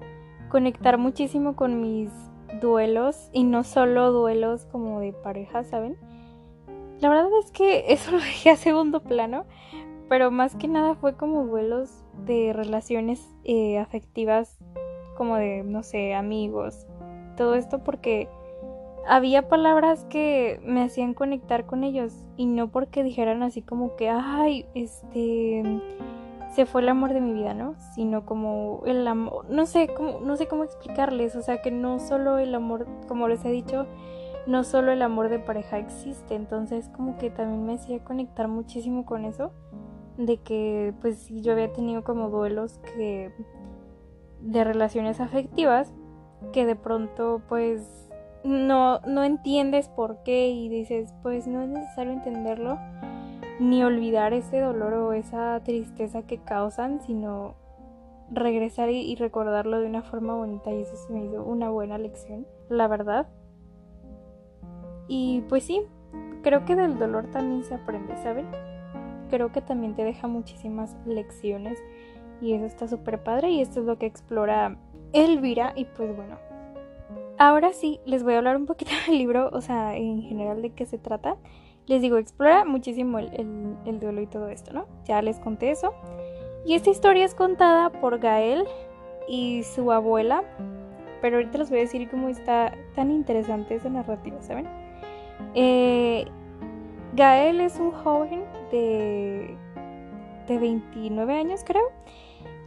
conectar 0.49 0.99
muchísimo 0.99 1.55
con 1.55 1.81
mis 1.81 2.11
duelos 2.61 3.31
y 3.33 3.45
no 3.45 3.65
solo 3.65 4.13
duelos 4.13 4.67
como 4.67 5.01
de 5.01 5.13
pareja, 5.13 5.65
¿saben? 5.65 5.97
La 7.01 7.09
verdad 7.09 7.29
es 7.43 7.51
que 7.51 7.85
eso 7.93 8.13
lo 8.13 8.19
dejé 8.19 8.51
a 8.51 8.57
segundo 8.57 9.01
plano, 9.01 9.45
pero 10.09 10.31
más 10.31 10.55
que 10.57 10.69
nada 10.69 10.95
fue 10.95 11.17
como 11.17 11.45
duelos 11.45 11.91
de 12.25 12.53
relaciones 12.53 13.27
eh, 13.45 13.79
afectivas, 13.79 14.59
como 15.17 15.37
de, 15.37 15.63
no 15.65 15.83
sé, 15.83 16.15
amigos, 16.15 16.87
todo 17.37 17.55
esto 17.55 17.83
porque 17.85 18.29
había 19.07 19.49
palabras 19.49 20.05
que 20.07 20.61
me 20.65 20.83
hacían 20.83 21.15
conectar 21.15 21.67
con 21.67 21.85
ellos 21.85 22.13
y 22.37 22.47
no 22.47 22.69
porque 22.69 23.05
dijeran 23.05 23.43
así 23.43 23.63
como 23.63 23.97
que, 23.97 24.09
ay, 24.09 24.67
este, 24.75 25.63
se 26.57 26.65
fue 26.65 26.81
el 26.81 26.89
amor 26.89 27.13
de 27.13 27.21
mi 27.21 27.35
vida, 27.35 27.53
¿no? 27.53 27.75
Sino 27.95 28.25
como 28.25 28.83
el 28.87 29.07
amor, 29.07 29.45
no 29.51 29.67
sé 29.67 29.89
cómo, 29.95 30.21
no 30.21 30.37
sé 30.37 30.49
cómo 30.49 30.65
explicarles, 30.65 31.37
o 31.37 31.43
sea, 31.43 31.61
que 31.61 31.71
no 31.71 31.99
solo 31.99 32.39
el 32.39 32.55
amor, 32.55 32.87
como 33.07 33.29
les 33.29 33.45
he 33.45 33.51
dicho, 33.51 33.87
no 34.47 34.65
solo 34.65 34.91
el 34.91 35.03
amor 35.03 35.29
de 35.29 35.39
pareja 35.39 35.79
existe, 35.79 36.35
entonces 36.35 36.89
como 36.89 37.19
que 37.19 37.29
también 37.29 37.67
me 37.67 37.75
hacía 37.75 38.03
conectar 38.03 38.49
muchísimo 38.49 39.05
con 39.05 39.27
eso, 39.27 39.53
de 40.17 40.39
que 40.39 40.95
pues 41.03 41.29
yo 41.29 41.53
había 41.53 41.71
tenido 41.75 42.05
como 42.05 42.31
duelos 42.31 42.79
que 42.79 43.31
de 44.41 44.65
relaciones 44.65 45.21
afectivas 45.21 45.93
que 46.55 46.65
de 46.65 46.75
pronto 46.75 47.43
pues 47.51 48.09
no, 48.45 49.01
no 49.01 49.25
entiendes 49.25 49.91
por 49.91 50.23
qué 50.23 50.49
y 50.49 50.71
dices 50.71 51.13
pues 51.23 51.47
no 51.47 51.61
es 51.61 51.69
necesario 51.69 52.15
entenderlo 52.15 52.79
ni 53.59 53.83
olvidar 53.83 54.33
ese 54.33 54.61
dolor 54.61 54.95
o 54.95 55.13
esa 55.13 55.61
tristeza 55.65 56.23
que 56.23 56.39
causan, 56.39 57.01
sino 57.01 57.55
regresar 58.31 58.91
y, 58.91 59.15
recordarlo 59.17 59.81
de 59.81 59.87
una 59.87 60.03
forma 60.03 60.35
bonita 60.35 60.73
y 60.73 60.83
eso 60.83 60.97
se 60.97 61.13
me 61.13 61.25
hizo 61.25 61.45
una 61.45 61.71
buena 61.71 61.99
lección, 61.99 62.47
la 62.69 62.89
verdad. 62.89 63.29
Y 65.09 65.43
pues 65.49 65.65
sí, 65.65 65.83
creo 66.43 66.65
que 66.65 66.75
del 66.75 66.99
dolor 66.99 67.31
también 67.31 67.65
se 67.65 67.75
aprende, 67.75 68.17
¿saben? 68.17 68.47
Creo 69.31 69.53
que 69.53 69.61
también 69.61 69.95
te 69.95 70.05
deja 70.05 70.27
muchísimas 70.27 70.97
lecciones 71.07 71.79
y 72.41 72.53
eso 72.53 72.67
está 72.67 72.89
súper 72.89 73.23
padre 73.23 73.51
y 73.51 73.61
esto 73.61 73.81
es 73.81 73.87
lo 73.87 73.99
que 73.99 74.07
explora 74.07 74.77
Elvira 75.13 75.73
y 75.77 75.85
pues 75.85 76.15
bueno. 76.15 76.39
Ahora 77.39 77.73
sí, 77.73 78.01
les 78.07 78.23
voy 78.23 78.35
a 78.35 78.39
hablar 78.39 78.57
un 78.57 78.67
poquito 78.67 78.91
del 79.07 79.19
libro, 79.19 79.51
o 79.53 79.61
sea, 79.61 79.97
en 79.97 80.23
general 80.23 80.63
de 80.63 80.71
qué 80.71 80.87
se 80.87 80.99
trata. 80.99 81.37
Les 81.87 82.03
digo, 82.03 82.17
explora 82.17 82.65
muchísimo 82.65 83.19
el, 83.19 83.77
el 83.85 84.01
duelo 84.01 84.21
y 84.21 84.27
todo 84.27 84.49
esto, 84.49 84.73
¿no? 84.73 84.87
Ya 85.05 85.23
les 85.23 85.39
conté 85.39 85.71
eso. 85.71 85.95
Y 86.65 86.75
esta 86.75 86.91
historia 86.91 87.25
es 87.25 87.35
contada 87.35 87.91
por 87.91 88.19
Gael 88.19 88.65
y 89.29 89.63
su 89.63 89.93
abuela, 89.93 90.43
pero 91.21 91.37
ahorita 91.37 91.59
les 91.59 91.71
voy 91.71 91.79
a 91.79 91.83
decir 91.83 92.09
cómo 92.11 92.29
está 92.29 92.73
tan 92.95 93.11
interesante 93.11 93.77
esa 93.77 93.89
narrativa, 93.89 94.43
¿saben? 94.43 94.67
Eh, 95.55 96.27
Gael 97.15 97.61
es 97.61 97.79
un 97.79 97.93
joven 97.93 98.45
de, 98.71 99.57
de 100.49 100.59
29 100.59 101.35
años, 101.35 101.63
creo, 101.65 101.85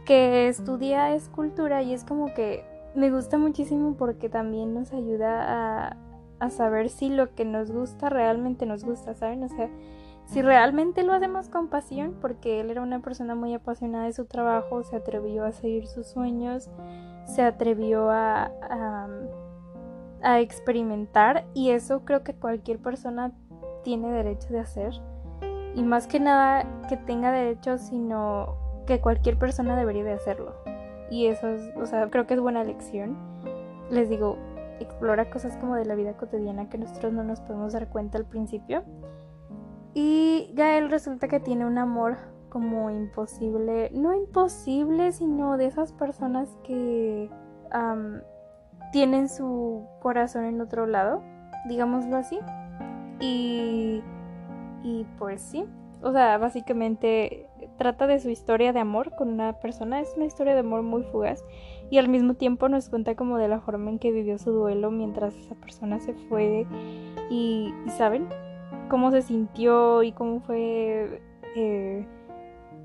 que 0.06 0.48
estudia 0.48 1.14
escultura 1.14 1.82
y 1.82 1.92
es 1.92 2.04
como 2.04 2.32
que 2.34 2.64
me 2.94 3.10
gusta 3.10 3.38
muchísimo 3.38 3.94
porque 3.96 4.28
también 4.28 4.74
nos 4.74 4.92
ayuda 4.92 5.88
a, 5.88 5.96
a 6.40 6.50
saber 6.50 6.88
si 6.88 7.10
lo 7.10 7.34
que 7.34 7.44
nos 7.44 7.70
gusta 7.70 8.08
realmente 8.08 8.66
nos 8.66 8.84
gusta, 8.84 9.14
¿saben? 9.14 9.44
O 9.44 9.48
sea, 9.48 9.68
si 10.24 10.42
realmente 10.42 11.02
lo 11.02 11.12
hacemos 11.12 11.48
con 11.48 11.68
pasión, 11.68 12.16
porque 12.20 12.60
él 12.60 12.70
era 12.70 12.82
una 12.82 13.00
persona 13.00 13.34
muy 13.34 13.52
apasionada 13.52 14.04
de 14.04 14.12
su 14.12 14.26
trabajo, 14.26 14.82
se 14.84 14.96
atrevió 14.96 15.44
a 15.44 15.52
seguir 15.52 15.86
sus 15.86 16.06
sueños, 16.06 16.70
se 17.24 17.42
atrevió 17.42 18.10
a, 18.10 18.50
a, 20.22 20.40
experimentar 20.40 21.46
y 21.54 21.70
eso 21.70 22.04
creo 22.04 22.22
que 22.22 22.34
cualquier 22.34 22.78
persona 22.78 23.32
tiene 23.82 24.10
derecho 24.12 24.48
de 24.50 24.60
hacer. 24.60 24.92
Y 25.74 25.82
más 25.82 26.06
que 26.06 26.20
nada 26.20 26.64
que 26.88 26.96
tenga 26.96 27.32
derecho, 27.32 27.78
sino 27.78 28.56
que 28.86 29.00
cualquier 29.00 29.36
persona 29.36 29.76
debería 29.76 30.04
de 30.04 30.12
hacerlo. 30.12 30.54
Y 31.10 31.26
eso 31.26 31.48
es, 31.48 31.72
o 31.76 31.86
sea, 31.86 32.08
creo 32.08 32.26
que 32.26 32.34
es 32.34 32.40
buena 32.40 32.62
lección. 32.62 33.16
Les 33.90 34.08
digo, 34.08 34.38
explora 34.80 35.30
cosas 35.30 35.56
como 35.58 35.76
de 35.76 35.84
la 35.84 35.94
vida 35.94 36.16
cotidiana 36.16 36.68
que 36.68 36.78
nosotros 36.78 37.12
no 37.12 37.22
nos 37.22 37.40
podemos 37.40 37.72
dar 37.72 37.88
cuenta 37.88 38.18
al 38.18 38.26
principio. 38.26 38.82
Y 39.94 40.52
Gael 40.54 40.90
resulta 40.90 41.28
que 41.28 41.40
tiene 41.40 41.66
un 41.66 41.78
amor 41.78 42.16
como 42.48 42.90
imposible, 42.90 43.90
no 43.92 44.14
imposible, 44.14 45.12
sino 45.12 45.56
de 45.56 45.66
esas 45.66 45.92
personas 45.92 46.48
que 46.64 47.30
tienen 48.92 49.28
su 49.28 49.86
corazón 50.00 50.44
en 50.44 50.60
otro 50.60 50.86
lado, 50.86 51.22
digámoslo 51.68 52.16
así. 52.16 52.38
Y, 53.20 54.02
y 54.82 55.06
pues 55.18 55.40
sí, 55.40 55.66
o 56.02 56.12
sea, 56.12 56.38
básicamente 56.38 57.49
trata 57.80 58.06
de 58.06 58.20
su 58.20 58.28
historia 58.28 58.74
de 58.74 58.78
amor 58.78 59.16
con 59.16 59.30
una 59.30 59.54
persona, 59.54 60.00
es 60.00 60.12
una 60.14 60.26
historia 60.26 60.52
de 60.52 60.60
amor 60.60 60.82
muy 60.82 61.02
fugaz 61.02 61.42
y 61.88 61.96
al 61.96 62.08
mismo 62.10 62.34
tiempo 62.34 62.68
nos 62.68 62.90
cuenta 62.90 63.14
como 63.14 63.38
de 63.38 63.48
la 63.48 63.60
forma 63.60 63.88
en 63.88 63.98
que 63.98 64.12
vivió 64.12 64.36
su 64.36 64.52
duelo 64.52 64.90
mientras 64.90 65.34
esa 65.34 65.54
persona 65.54 65.98
se 65.98 66.12
fue 66.12 66.66
y, 67.30 67.72
y 67.86 67.90
saben, 67.96 68.28
cómo 68.90 69.10
se 69.10 69.22
sintió 69.22 70.02
y 70.02 70.12
cómo 70.12 70.40
fue 70.40 71.22
eh, 71.56 72.06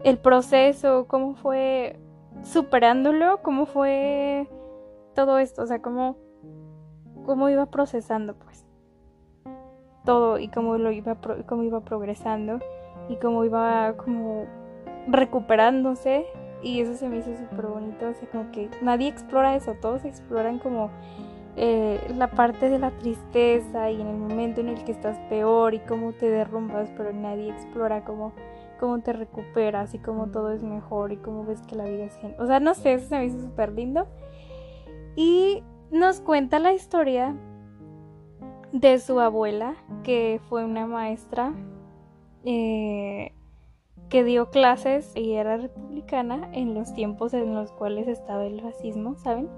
el 0.05 0.17
proceso, 0.17 1.07
cómo 1.09 1.35
fue 1.35 1.99
superándolo, 2.43 3.41
cómo 3.41 3.65
fue 3.65 4.47
todo 5.13 5.39
esto, 5.39 5.63
o 5.63 5.67
sea, 5.67 5.81
cómo, 5.81 6.15
cómo 7.25 7.49
iba 7.49 7.65
procesando 7.65 8.35
pues 8.35 8.65
todo 10.05 10.39
y 10.39 10.47
cómo 10.47 10.77
lo 10.77 10.93
iba 10.93 11.17
cómo 11.45 11.63
iba 11.63 11.81
progresando 11.81 12.59
y 13.09 13.17
cómo 13.17 13.43
iba 13.43 13.97
como 13.97 14.45
recuperándose 15.07 16.25
y 16.63 16.81
eso 16.81 16.95
se 16.95 17.07
me 17.07 17.17
hizo 17.17 17.35
súper 17.37 17.67
bonito, 17.67 18.09
o 18.09 18.13
sea, 18.13 18.27
como 18.29 18.51
que 18.51 18.69
nadie 18.81 19.07
explora 19.07 19.55
eso, 19.55 19.75
todos 19.79 20.03
exploran 20.05 20.59
como 20.59 20.89
eh, 21.57 22.01
la 22.17 22.31
parte 22.31 22.69
de 22.69 22.79
la 22.79 22.91
tristeza 22.91 23.89
y 23.89 24.01
en 24.01 24.07
el 24.07 24.17
momento 24.17 24.61
en 24.61 24.69
el 24.69 24.83
que 24.83 24.91
estás 24.91 25.17
peor 25.29 25.73
y 25.73 25.79
cómo 25.79 26.11
te 26.13 26.29
derrumbas, 26.29 26.89
pero 26.97 27.13
nadie 27.13 27.49
explora 27.49 28.03
cómo, 28.03 28.33
cómo 28.79 28.99
te 29.01 29.13
recuperas 29.13 29.93
y 29.93 29.99
cómo 29.99 30.31
todo 30.31 30.51
es 30.51 30.63
mejor 30.63 31.11
y 31.13 31.17
cómo 31.17 31.45
ves 31.45 31.61
que 31.61 31.75
la 31.75 31.85
vida 31.85 32.05
es 32.05 32.15
genial. 32.17 32.41
O 32.41 32.47
sea, 32.47 32.59
no 32.59 32.73
sé, 32.73 32.93
eso 32.93 33.07
se 33.07 33.17
me 33.17 33.25
hizo 33.25 33.39
súper 33.39 33.71
lindo. 33.71 34.07
Y 35.15 35.63
nos 35.91 36.19
cuenta 36.19 36.59
la 36.59 36.73
historia 36.73 37.35
de 38.73 38.99
su 38.99 39.19
abuela, 39.21 39.75
que 40.03 40.41
fue 40.49 40.65
una 40.65 40.87
maestra 40.87 41.53
eh, 42.43 43.34
que 44.15 44.23
dio 44.23 44.49
clases 44.49 45.11
y 45.13 45.33
era 45.33 45.57
republicana 45.57 46.49
en 46.53 46.73
los 46.73 46.93
tiempos 46.93 47.33
en 47.33 47.53
los 47.53 47.73
cuales 47.73 48.07
estaba 48.07 48.45
el 48.45 48.59
racismo, 48.59 49.17
¿saben? 49.17 49.49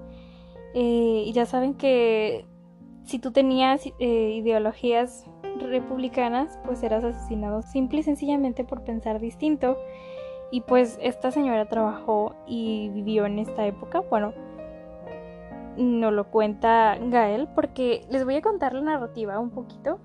Eh, 0.74 1.22
y 1.26 1.32
ya 1.32 1.46
saben 1.46 1.74
que 1.74 2.44
si 3.04 3.20
tú 3.20 3.30
tenías 3.30 3.86
eh, 4.00 4.32
ideologías 4.34 5.26
republicanas, 5.60 6.58
pues 6.64 6.82
eras 6.82 7.04
asesinado 7.04 7.62
simple 7.62 8.00
y 8.00 8.02
sencillamente 8.02 8.64
por 8.64 8.82
pensar 8.82 9.20
distinto. 9.20 9.78
Y 10.50 10.62
pues 10.62 10.98
esta 11.00 11.30
señora 11.30 11.68
trabajó 11.68 12.34
y 12.44 12.88
vivió 12.88 13.26
en 13.26 13.38
esta 13.38 13.64
época. 13.64 14.00
Bueno, 14.10 14.32
no 15.76 16.10
lo 16.10 16.32
cuenta 16.32 16.98
Gael 17.00 17.46
porque 17.54 18.04
les 18.10 18.24
voy 18.24 18.34
a 18.34 18.42
contar 18.42 18.74
la 18.74 18.80
narrativa 18.80 19.38
un 19.38 19.50
poquito. 19.50 20.00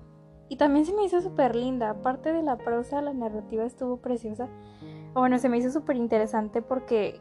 Y 0.48 0.56
también 0.56 0.84
se 0.84 0.92
me 0.92 1.04
hizo 1.04 1.20
súper 1.20 1.56
linda. 1.56 1.90
Aparte 1.90 2.32
de 2.32 2.42
la 2.42 2.56
prosa, 2.56 3.00
la 3.00 3.12
narrativa 3.12 3.64
estuvo 3.64 3.96
preciosa. 3.98 4.48
Bueno, 5.14 5.38
se 5.38 5.48
me 5.48 5.58
hizo 5.58 5.70
súper 5.70 5.96
interesante 5.96 6.62
porque 6.62 7.20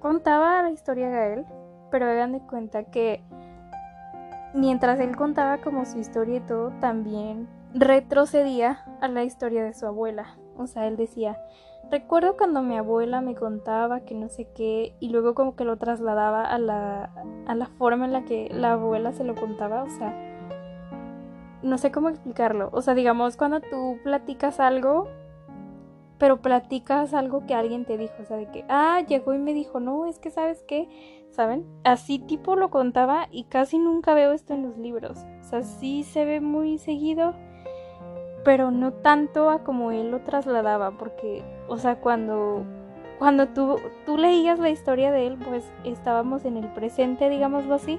contaba 0.00 0.62
la 0.62 0.70
historia 0.70 1.08
Gael 1.08 1.46
pero 1.90 2.06
hagan 2.06 2.32
de 2.32 2.40
cuenta 2.40 2.84
que 2.84 3.22
mientras 4.54 5.00
él 5.00 5.16
contaba 5.16 5.58
como 5.58 5.84
su 5.84 5.98
historia 5.98 6.36
y 6.36 6.40
todo, 6.40 6.72
también 6.80 7.48
retrocedía 7.74 8.84
a 9.00 9.08
la 9.08 9.24
historia 9.24 9.64
de 9.64 9.74
su 9.74 9.86
abuela. 9.86 10.36
O 10.56 10.66
sea, 10.66 10.86
él 10.86 10.96
decía, 10.96 11.38
recuerdo 11.90 12.36
cuando 12.36 12.62
mi 12.62 12.76
abuela 12.76 13.20
me 13.20 13.34
contaba 13.34 14.00
que 14.00 14.14
no 14.14 14.28
sé 14.28 14.48
qué, 14.54 14.94
y 15.00 15.10
luego 15.10 15.34
como 15.34 15.56
que 15.56 15.64
lo 15.64 15.76
trasladaba 15.76 16.44
a 16.44 16.58
la, 16.58 17.12
a 17.46 17.54
la 17.54 17.66
forma 17.66 18.06
en 18.06 18.12
la 18.12 18.24
que 18.24 18.48
la 18.50 18.72
abuela 18.72 19.12
se 19.12 19.24
lo 19.24 19.34
contaba, 19.34 19.82
o 19.82 19.90
sea, 19.90 20.25
no 21.66 21.78
sé 21.78 21.90
cómo 21.90 22.08
explicarlo. 22.08 22.70
O 22.72 22.80
sea, 22.80 22.94
digamos, 22.94 23.36
cuando 23.36 23.60
tú 23.60 23.98
platicas 24.02 24.60
algo, 24.60 25.08
pero 26.18 26.40
platicas 26.40 27.12
algo 27.12 27.46
que 27.46 27.54
alguien 27.54 27.84
te 27.84 27.98
dijo, 27.98 28.14
o 28.20 28.24
sea, 28.24 28.36
de 28.36 28.50
que, 28.50 28.64
ah, 28.68 29.02
llegó 29.06 29.34
y 29.34 29.38
me 29.38 29.52
dijo, 29.52 29.80
no, 29.80 30.06
es 30.06 30.18
que 30.18 30.30
sabes 30.30 30.64
qué, 30.66 30.88
¿saben? 31.30 31.66
Así 31.84 32.18
tipo 32.18 32.56
lo 32.56 32.70
contaba 32.70 33.28
y 33.30 33.44
casi 33.44 33.78
nunca 33.78 34.14
veo 34.14 34.32
esto 34.32 34.54
en 34.54 34.62
los 34.62 34.78
libros. 34.78 35.18
O 35.40 35.42
sea, 35.42 35.62
sí 35.62 36.04
se 36.04 36.24
ve 36.24 36.40
muy 36.40 36.78
seguido, 36.78 37.34
pero 38.44 38.70
no 38.70 38.92
tanto 38.92 39.50
a 39.50 39.62
como 39.62 39.92
él 39.92 40.10
lo 40.10 40.20
trasladaba, 40.20 40.92
porque, 40.92 41.44
o 41.68 41.76
sea, 41.76 42.00
cuando, 42.00 42.64
cuando 43.18 43.48
tú, 43.48 43.76
tú 44.06 44.16
leías 44.16 44.58
la 44.58 44.70
historia 44.70 45.10
de 45.10 45.26
él, 45.26 45.36
pues 45.36 45.70
estábamos 45.84 46.44
en 46.44 46.56
el 46.56 46.72
presente, 46.72 47.28
digámoslo 47.28 47.74
así. 47.74 47.98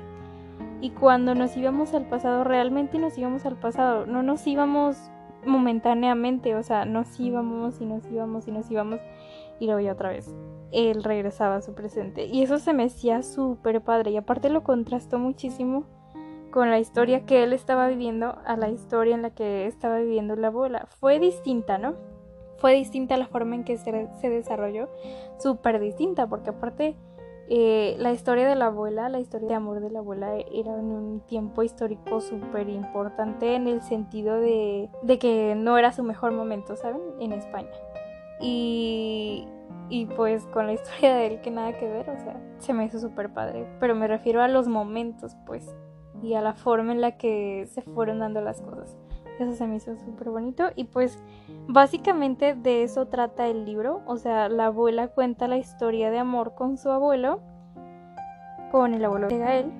Y 0.81 0.91
cuando 0.91 1.34
nos 1.36 1.57
íbamos 1.57 1.93
al 1.93 2.07
pasado, 2.07 2.43
realmente 2.43 3.00
nos 3.00 3.17
íbamos 3.17 3.46
al 3.46 3.55
pasado, 3.55 4.05
no 4.05 4.22
nos 4.22 4.46
íbamos 4.46 4.98
momentáneamente, 5.46 6.55
o 6.55 6.63
sea, 6.63 6.86
nos 6.86 7.19
íbamos 7.19 7.81
y 7.81 7.86
nos 7.86 8.05
íbamos 8.12 8.48
y 8.48 8.51
nos 8.51 8.69
íbamos 8.69 9.00
y 9.60 9.65
luego 9.65 9.79
ya 9.79 9.93
otra 9.93 10.10
vez 10.10 10.36
él 10.72 11.03
regresaba 11.03 11.55
a 11.55 11.62
su 11.62 11.74
presente. 11.74 12.25
Y 12.25 12.43
eso 12.43 12.60
se 12.60 12.74
me 12.74 12.84
hacía 12.84 13.24
súper 13.24 13.81
padre. 13.81 14.12
Y 14.12 14.17
aparte 14.17 14.50
lo 14.50 14.63
contrastó 14.63 15.19
muchísimo 15.19 15.86
con 16.51 16.69
la 16.69 16.79
historia 16.79 17.25
que 17.25 17.43
él 17.43 17.53
estaba 17.53 17.88
viviendo 17.88 18.38
a 18.46 18.57
la 18.57 18.69
historia 18.69 19.15
en 19.15 19.22
la 19.22 19.31
que 19.31 19.65
estaba 19.67 20.00
viviendo 20.00 20.36
la 20.36 20.48
abuela. 20.48 20.88
Fue 21.00 21.19
distinta, 21.19 21.77
¿no? 21.77 21.96
Fue 22.57 22.74
distinta 22.74 23.17
la 23.17 23.27
forma 23.27 23.55
en 23.55 23.63
que 23.63 23.77
se, 23.77 24.10
se 24.19 24.29
desarrolló. 24.29 24.89
Súper 25.39 25.79
distinta, 25.79 26.27
porque 26.27 26.50
aparte 26.50 26.96
eh, 27.50 27.96
la 28.00 28.12
historia 28.12 28.48
de 28.48 28.56
la 28.56 28.68
abuela, 28.68 29.10
la 29.10 29.20
historia 29.20 29.48
de 29.48 29.56
amor 29.56 29.80
de 29.80 29.89
la 29.89 30.00
abuela 30.00 30.36
era 30.36 30.77
en 30.80 30.92
un 30.92 31.22
tiempo 31.22 31.63
histórico 31.63 32.22
súper 32.22 32.70
importante 32.70 33.56
en 33.56 33.68
el 33.68 33.82
sentido 33.82 34.39
de, 34.39 34.89
de 35.04 35.20
que 35.20 35.56
no 35.56 35.77
era 35.77 35.92
su 35.92 36.04
mejor 36.04 36.32
momento, 36.32 36.75
¿saben? 36.75 37.01
En 37.20 37.34
España. 37.34 37.72
Y 38.42 39.48
y 39.89 40.06
pues 40.06 40.46
con 40.48 40.68
la 40.68 40.74
historia 40.74 41.16
de 41.16 41.27
él 41.27 41.42
que 41.42 41.51
nada 41.51 41.74
que 41.74 41.88
ver, 41.88 42.10
o 42.10 42.20
sea, 42.20 42.39
se 42.60 42.74
me 42.74 42.86
hizo 42.86 43.00
súper 43.00 43.34
padre. 43.34 43.68
Pero 43.80 43.96
me 43.96 44.08
refiero 44.08 44.42
a 44.42 44.48
los 44.48 44.68
momentos, 44.68 45.36
pues, 45.46 45.75
y 46.22 46.34
a 46.34 46.42
la 46.42 46.54
forma 46.54 46.92
en 46.92 47.01
la 47.01 47.18
que 47.18 47.68
se 47.68 47.82
fueron 47.82 48.20
dando 48.20 48.42
las 48.42 48.62
cosas. 48.62 48.98
Eso 49.39 49.53
se 49.53 49.67
me 49.67 49.75
hizo 49.75 49.96
súper 49.98 50.29
bonito. 50.29 50.70
Y 50.75 50.86
pues 50.86 51.20
básicamente 51.67 52.56
de 52.56 52.84
eso 52.84 53.08
trata 53.08 53.48
el 53.48 53.65
libro. 53.65 54.01
O 54.06 54.17
sea, 54.17 54.50
la 54.50 54.67
abuela 54.67 55.10
cuenta 55.10 55.48
la 55.48 55.58
historia 55.58 56.12
de 56.12 56.20
amor 56.20 56.56
con 56.56 56.77
su 56.77 56.89
abuelo, 56.89 57.39
con 58.72 58.94
el 58.94 59.06
abuelo 59.06 59.27
de 59.27 59.38
Gael. 59.38 59.72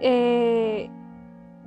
Eh, 0.00 0.90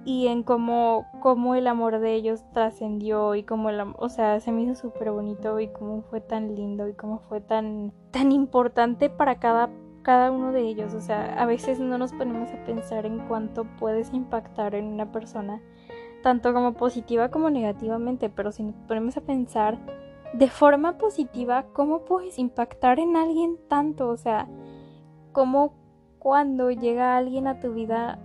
y 0.06 0.28
en 0.28 0.44
cómo, 0.44 1.06
cómo 1.20 1.56
el 1.56 1.68
amor 1.68 2.00
de 2.00 2.14
ellos 2.14 2.44
trascendió 2.54 3.36
y 3.36 3.44
cómo 3.44 3.70
el 3.70 3.80
o 3.98 4.10
sea, 4.10 4.40
se 4.40 4.52
me 4.52 4.64
hizo 4.64 4.76
súper 4.76 5.12
bonito 5.12 5.60
y 5.60 5.68
cómo 5.68 6.02
fue 6.02 6.22
tan 6.22 6.56
lindo 6.56 6.88
y 6.88 6.94
cómo 6.94 7.20
fue 7.20 7.42
tan, 7.42 7.94
tan 8.12 8.32
importante 8.32 9.10
para 9.10 9.40
cada, 9.40 9.70
cada 10.02 10.32
uno 10.32 10.52
de 10.52 10.62
ellos. 10.62 10.94
O 10.94 11.02
sea, 11.02 11.40
a 11.40 11.46
veces 11.46 11.80
no 11.80 11.98
nos 11.98 12.14
ponemos 12.14 12.50
a 12.50 12.64
pensar 12.66 13.06
en 13.06 13.20
cuánto 13.28 13.66
puedes 13.78 14.14
impactar 14.14 14.74
en 14.74 14.86
una 14.86 15.12
persona, 15.12 15.62
tanto 16.22 16.54
como 16.54 16.74
positiva 16.74 17.30
como 17.30 17.50
negativamente, 17.50 18.30
pero 18.30 18.52
si 18.52 18.64
nos 18.64 18.76
ponemos 18.88 19.18
a 19.18 19.22
pensar 19.22 19.78
de 20.34 20.48
forma 20.48 20.98
positiva, 20.98 21.66
¿cómo 21.74 22.06
puedes 22.06 22.38
impactar 22.40 23.00
en 23.00 23.16
alguien 23.16 23.58
tanto? 23.68 24.10
O 24.10 24.18
sea, 24.18 24.48
¿cómo 25.32 25.74
cuando 26.20 26.72
llega 26.72 27.18
alguien 27.18 27.48
a 27.48 27.60
tu 27.60 27.74
vida 27.74 28.20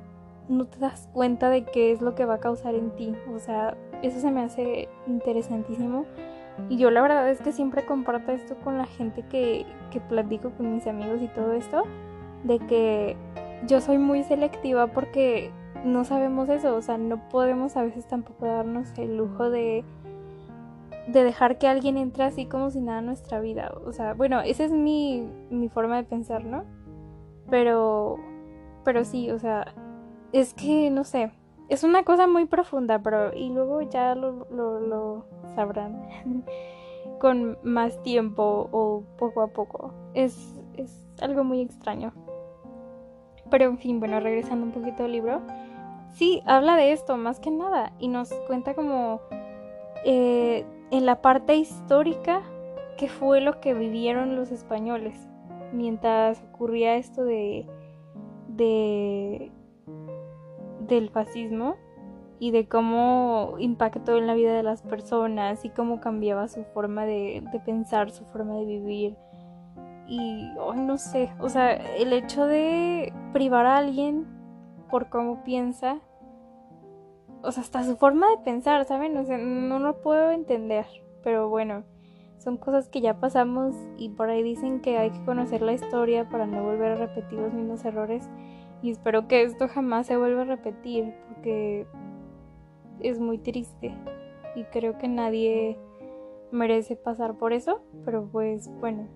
no 0.49 0.67
te 0.67 0.79
das 0.79 1.09
cuenta 1.13 1.49
de 1.49 1.65
qué 1.65 1.93
es 1.93 2.03
lo 2.03 2.15
que 2.15 2.27
va 2.27 2.35
a 2.35 2.41
causar 2.41 2.75
en 2.75 2.95
ti? 2.97 3.15
O 3.35 3.39
sea, 3.39 3.77
eso 4.03 4.21
se 4.21 4.31
me 4.31 4.43
hace 4.43 4.89
interesantísimo. 5.07 6.05
Y 6.69 6.77
yo 6.77 6.91
la 6.91 7.03
verdad 7.03 7.29
es 7.31 7.41
que 7.41 7.53
siempre 7.53 7.85
comparto 7.85 8.33
esto 8.33 8.57
con 8.63 8.79
la 8.79 8.87
gente 8.87 9.23
que, 9.23 9.67
que 9.91 10.01
platico 10.01 10.51
con 10.51 10.75
mis 10.75 10.87
amigos 10.87 11.21
y 11.21 11.29
todo 11.29 11.53
esto, 11.53 11.83
de 12.45 12.59
que 12.61 13.17
yo 13.67 13.81
soy 13.81 13.99
muy 13.99 14.23
selectiva 14.23 14.87
porque 14.89 15.51
no 15.85 16.05
sabemos 16.05 16.49
eso, 16.49 16.75
o 16.75 16.83
sea, 16.83 16.99
no 16.99 17.29
podemos 17.29 17.77
a 17.77 17.83
veces 17.83 18.07
tampoco 18.07 18.47
darnos 18.47 18.93
el 18.99 19.17
lujo 19.17 19.51
de 19.51 19.85
de 21.07 21.23
dejar 21.23 21.59
que 21.59 21.69
alguien 21.69 21.97
entre 21.97 22.25
así 22.25 22.47
como 22.47 22.71
si 22.71 22.81
nada 22.81 23.01
en 23.01 23.07
nuestra 23.07 23.41
vida. 23.41 23.73
O 23.85 23.93
sea, 23.93 24.15
bueno, 24.15 24.41
esa 24.41 24.65
es 24.65 24.73
mi, 24.73 25.29
mi 25.51 25.69
forma 25.69 25.97
de 25.97 26.05
pensar, 26.05 26.45
¿no? 26.45 26.65
Pero, 27.51 28.17
pero 28.85 29.05
sí, 29.05 29.31
o 29.31 29.39
sea, 29.39 29.75
es 30.33 30.55
que, 30.55 30.91
no 30.91 31.05
sé, 31.05 31.33
es 31.69 31.85
una 31.85 32.05
cosa 32.05 32.27
muy 32.27 32.47
profunda, 32.47 33.01
pero 33.01 33.35
y 33.35 33.51
luego 33.51 33.83
ya 33.83 34.15
lo, 34.15 34.47
lo, 34.51 34.81
lo 34.81 35.27
sabrán 35.55 36.09
con 37.21 37.59
más 37.63 38.03
tiempo 38.03 38.69
o 38.73 39.03
poco 39.19 39.43
a 39.43 39.49
poco. 39.49 39.93
Es, 40.15 40.59
es 40.77 41.07
algo 41.21 41.45
muy 41.45 41.61
extraño. 41.61 42.13
Pero 43.51 43.67
en 43.67 43.79
fin, 43.79 44.01
bueno, 44.01 44.21
regresando 44.21 44.65
un 44.65 44.73
poquito 44.73 45.05
al 45.05 45.13
libro, 45.13 45.43
sí, 46.15 46.43
habla 46.47 46.77
de 46.77 46.93
esto 46.93 47.17
más 47.17 47.39
que 47.41 47.51
nada 47.51 47.93
y 47.99 48.09
nos 48.09 48.33
cuenta 48.47 48.75
como 48.75 49.21
eh, 50.05 50.65
en 50.91 51.07
la 51.07 51.21
parte 51.21 51.57
histórica 51.57 52.43
qué 52.97 53.09
fue 53.09 53.41
lo 53.41 53.61
que 53.61 53.75
vivieron 53.75 54.37
los 54.37 54.51
españoles 54.51 55.29
mientras 55.73 56.43
ocurría 56.53 56.97
esto 56.97 57.25
de, 57.25 57.67
de 58.49 59.51
del 60.81 61.11
fascismo 61.11 61.77
y 62.39 62.51
de 62.51 62.69
cómo 62.69 63.55
impactó 63.59 64.17
en 64.17 64.27
la 64.27 64.35
vida 64.35 64.55
de 64.55 64.63
las 64.63 64.83
personas 64.83 65.65
y 65.65 65.71
cómo 65.71 66.01
cambiaba 66.01 66.49
su 66.49 66.65
forma 66.65 67.07
de, 67.07 67.43
de 67.53 67.61
pensar, 67.61 68.11
su 68.11 68.25
forma 68.27 68.55
de 68.57 68.65
vivir. 68.65 69.17
Y 70.07 70.51
oh, 70.59 70.75
no 70.75 70.99
sé, 70.99 71.33
o 71.41 71.49
sea, 71.49 71.73
el 71.73 72.13
hecho 72.13 72.45
de 72.45 73.13
privar 73.33 73.67
a 73.67 73.79
alguien 73.79 74.27
por 74.89 75.09
cómo 75.09 75.43
piensa 75.45 76.01
o 77.45 77.53
sea, 77.53 77.63
hasta 77.63 77.85
su 77.85 77.97
forma 77.97 78.29
de 78.31 78.39
pensar, 78.39 78.85
¿saben? 78.87 79.17
O 79.17 79.25
sea, 79.25 79.39
no 79.39 79.79
lo 79.79 80.01
puedo 80.01 80.31
entender, 80.31 80.87
pero 81.23 81.49
bueno, 81.49 81.85
son 82.39 82.57
cosas 82.57 82.89
que 82.89 83.01
ya 83.01 83.21
pasamos 83.21 83.75
y 83.99 84.09
por 84.11 84.31
ahí 84.31 84.43
dicen 84.43 84.81
que 84.81 84.97
hay 84.97 85.11
que 85.11 85.25
conocer 85.25 85.63
la 85.63 85.75
historia 85.75 86.29
para 86.29 86.47
no 86.47 86.63
volver 86.65 86.93
a 86.93 87.07
repetir 87.07 87.39
los 87.39 87.53
mismos 87.53 87.85
errores 87.85 88.29
y 88.83 88.91
espero 88.91 89.29
que 89.29 89.43
esto 89.43 89.69
jamás 89.69 90.07
se 90.07 90.17
vuelva 90.17 90.43
a 90.43 90.47
repetir 90.47 91.15
porque 91.29 91.87
es 93.01 93.21
muy 93.21 93.39
triste 93.39 93.95
y 94.57 94.65
creo 94.65 94.99
que 94.99 95.09
nadie 95.09 95.79
merece 96.51 96.97
pasar 96.97 97.35
por 97.35 97.53
eso, 97.53 97.83
pero 98.05 98.27
pues 98.31 98.71
bueno, 98.81 99.07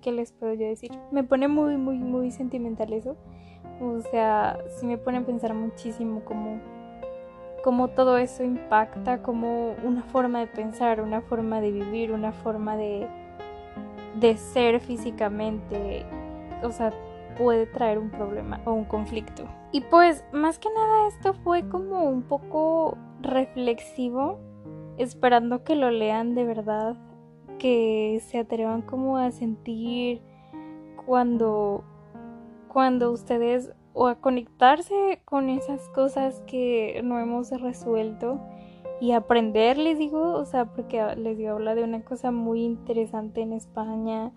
¿qué 0.00 0.10
les 0.10 0.32
puedo 0.32 0.54
yo 0.54 0.66
decir? 0.66 0.90
Me 1.12 1.22
pone 1.22 1.46
muy, 1.46 1.76
muy, 1.76 1.98
muy 1.98 2.30
sentimental 2.30 2.92
eso. 2.92 3.16
O 3.80 4.00
sea, 4.10 4.58
sí 4.78 4.86
me 4.86 4.98
pone 4.98 5.18
a 5.18 5.24
pensar 5.24 5.54
muchísimo 5.54 6.24
como 6.24 6.60
cómo 7.62 7.88
todo 7.88 8.18
eso 8.18 8.44
impacta 8.44 9.22
como 9.22 9.74
una 9.84 10.02
forma 10.02 10.40
de 10.40 10.46
pensar, 10.46 11.00
una 11.00 11.20
forma 11.20 11.60
de 11.60 11.72
vivir, 11.72 12.12
una 12.12 12.32
forma 12.32 12.76
de, 12.76 13.06
de 14.18 14.36
ser 14.36 14.80
físicamente. 14.80 16.04
O 16.62 16.70
sea, 16.70 16.92
puede 17.36 17.66
traer 17.66 17.98
un 17.98 18.10
problema 18.10 18.60
o 18.64 18.72
un 18.72 18.84
conflicto. 18.84 19.44
Y 19.72 19.82
pues, 19.82 20.24
más 20.32 20.58
que 20.58 20.68
nada, 20.74 21.08
esto 21.08 21.34
fue 21.34 21.68
como 21.68 22.04
un 22.04 22.22
poco 22.22 22.96
reflexivo, 23.20 24.38
esperando 24.96 25.62
que 25.62 25.76
lo 25.76 25.90
lean 25.90 26.34
de 26.34 26.44
verdad, 26.44 26.96
que 27.58 28.20
se 28.26 28.38
atrevan 28.38 28.82
como 28.82 29.18
a 29.18 29.30
sentir 29.30 30.22
cuando 31.06 31.84
cuando 32.78 33.10
ustedes 33.10 33.72
o 33.92 34.06
a 34.06 34.20
conectarse 34.20 35.20
con 35.24 35.48
esas 35.48 35.88
cosas 35.88 36.40
que 36.46 37.00
no 37.02 37.18
hemos 37.18 37.50
resuelto 37.50 38.38
y 39.00 39.10
aprender, 39.10 39.76
les 39.78 39.98
digo, 39.98 40.34
o 40.34 40.44
sea, 40.44 40.66
porque 40.66 41.04
les 41.16 41.36
digo, 41.36 41.54
habla 41.54 41.74
de 41.74 41.82
una 41.82 42.04
cosa 42.04 42.30
muy 42.30 42.62
interesante 42.62 43.40
en 43.40 43.52
España 43.52 44.30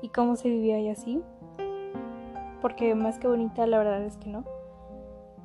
y 0.00 0.08
cómo 0.08 0.36
se 0.36 0.48
vivía 0.48 0.76
ahí 0.76 0.88
así. 0.88 1.20
Porque 2.62 2.94
más 2.94 3.18
que 3.18 3.28
bonita, 3.28 3.66
la 3.66 3.76
verdad 3.76 4.02
es 4.04 4.16
que 4.16 4.30
no. 4.30 4.46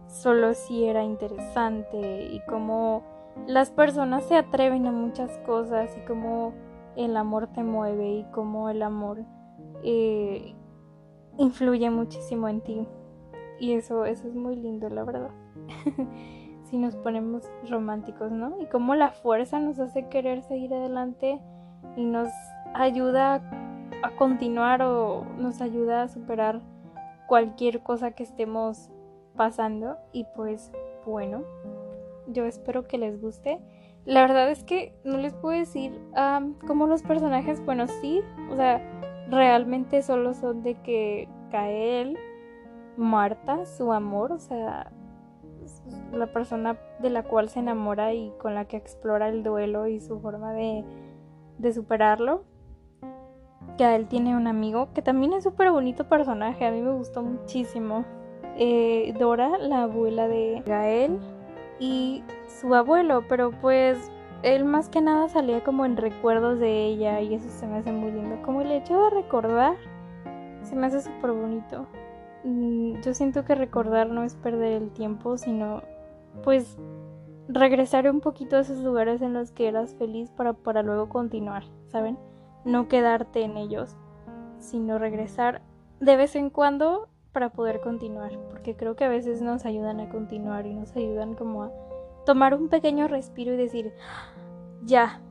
Solo 0.07 0.53
sí 0.53 0.85
era 0.85 1.03
interesante 1.03 2.29
y 2.31 2.39
cómo 2.47 3.03
las 3.45 3.71
personas 3.71 4.23
se 4.23 4.37
atreven 4.37 4.87
a 4.87 4.93
muchas 4.93 5.37
cosas 5.39 5.93
y 5.97 6.05
cómo 6.05 6.53
el 6.95 7.17
amor 7.17 7.47
te 7.47 7.61
mueve 7.61 8.09
y 8.09 8.23
cómo 8.31 8.69
el 8.69 8.83
amor 8.83 9.25
eh, 9.83 10.55
influye 11.37 11.89
muchísimo 11.89 12.47
en 12.47 12.61
ti. 12.61 12.87
Y 13.59 13.73
eso, 13.73 14.05
eso 14.05 14.27
es 14.27 14.35
muy 14.35 14.55
lindo, 14.55 14.89
la 14.89 15.03
verdad. 15.03 15.31
si 16.69 16.77
nos 16.77 16.95
ponemos 16.95 17.43
románticos, 17.69 18.31
¿no? 18.31 18.59
Y 18.61 18.65
cómo 18.65 18.95
la 18.95 19.11
fuerza 19.11 19.59
nos 19.59 19.79
hace 19.79 20.07
querer 20.09 20.43
seguir 20.43 20.73
adelante 20.73 21.39
y 21.95 22.03
nos 22.03 22.29
ayuda 22.73 23.41
a 24.03 24.11
continuar 24.17 24.81
o 24.81 25.25
nos 25.37 25.61
ayuda 25.61 26.03
a 26.03 26.07
superar 26.07 26.61
cualquier 27.27 27.81
cosa 27.81 28.11
que 28.11 28.23
estemos 28.23 28.89
pasando. 29.35 29.97
Y 30.11 30.25
pues 30.35 30.71
bueno, 31.05 31.43
yo 32.27 32.45
espero 32.45 32.87
que 32.87 32.97
les 32.97 33.19
guste. 33.19 33.59
La 34.05 34.21
verdad 34.21 34.49
es 34.51 34.63
que 34.63 34.93
no 35.03 35.17
les 35.17 35.33
puedo 35.33 35.57
decir 35.57 35.99
cómo 36.65 36.87
los 36.87 37.03
personajes, 37.03 37.63
bueno, 37.65 37.87
sí, 37.87 38.21
o 38.49 38.55
sea, 38.55 38.81
realmente 39.29 40.01
solo 40.01 40.33
son 40.33 40.63
de 40.63 40.75
que 40.81 41.27
Kael 41.51 42.17
Marta, 42.97 43.65
su 43.65 43.91
amor, 43.91 44.31
o 44.31 44.39
sea, 44.39 44.91
la 46.11 46.27
persona 46.27 46.77
de 46.99 47.09
la 47.09 47.23
cual 47.23 47.49
se 47.49 47.59
enamora 47.59 48.13
y 48.13 48.31
con 48.39 48.55
la 48.55 48.65
que 48.65 48.77
explora 48.77 49.29
el 49.29 49.43
duelo 49.43 49.87
y 49.87 49.99
su 49.99 50.19
forma 50.19 50.53
de, 50.53 50.83
de 51.57 51.73
superarlo. 51.73 52.43
Él 53.77 54.07
tiene 54.07 54.35
un 54.35 54.47
amigo 54.47 54.89
que 54.93 55.01
también 55.03 55.33
es 55.33 55.43
súper 55.43 55.69
bonito 55.71 56.09
personaje, 56.09 56.65
a 56.65 56.71
mí 56.71 56.81
me 56.81 56.93
gustó 56.93 57.21
muchísimo. 57.21 58.05
Eh, 58.57 59.13
Dora, 59.19 59.57
la 59.59 59.83
abuela 59.83 60.27
de 60.27 60.63
Gael, 60.65 61.19
y 61.79 62.23
su 62.47 62.73
abuelo, 62.73 63.23
pero 63.27 63.51
pues 63.51 64.11
él 64.43 64.65
más 64.65 64.89
que 64.89 65.01
nada 65.01 65.29
salía 65.29 65.63
como 65.63 65.85
en 65.85 65.97
recuerdos 65.97 66.59
de 66.59 66.85
ella 66.85 67.21
y 67.21 67.33
eso 67.33 67.49
se 67.49 67.67
me 67.67 67.77
hace 67.77 67.91
muy 67.91 68.11
lindo. 68.11 68.41
Como 68.43 68.61
el 68.61 68.71
hecho 68.71 69.01
de 69.03 69.09
recordar, 69.09 69.75
se 70.63 70.75
me 70.75 70.87
hace 70.87 71.01
súper 71.01 71.31
bonito. 71.31 71.87
Mm, 72.43 73.01
yo 73.01 73.13
siento 73.13 73.45
que 73.45 73.55
recordar 73.55 74.09
no 74.09 74.23
es 74.23 74.35
perder 74.35 74.81
el 74.81 74.91
tiempo, 74.91 75.37
sino 75.37 75.81
pues 76.43 76.77
regresar 77.47 78.09
un 78.09 78.21
poquito 78.21 78.57
a 78.57 78.61
esos 78.61 78.79
lugares 78.79 79.21
en 79.21 79.33
los 79.33 79.51
que 79.51 79.67
eras 79.67 79.95
feliz 79.95 80.29
para, 80.31 80.53
para 80.53 80.83
luego 80.83 81.09
continuar, 81.09 81.63
¿saben? 81.87 82.17
No 82.65 82.87
quedarte 82.87 83.43
en 83.43 83.57
ellos, 83.57 83.95
sino 84.59 84.99
regresar 84.99 85.61
de 85.99 86.15
vez 86.15 86.35
en 86.35 86.49
cuando 86.49 87.07
para 87.31 87.49
poder 87.49 87.81
continuar, 87.81 88.37
porque 88.49 88.75
creo 88.75 88.95
que 88.95 89.05
a 89.05 89.09
veces 89.09 89.41
nos 89.41 89.65
ayudan 89.65 89.99
a 89.99 90.09
continuar 90.09 90.65
y 90.65 90.73
nos 90.73 90.95
ayudan 90.95 91.35
como 91.35 91.63
a 91.63 91.71
tomar 92.27 92.53
un 92.53 92.67
pequeño 92.67 93.07
respiro 93.07 93.53
y 93.53 93.55
decir, 93.55 93.93
ya, 94.83 95.21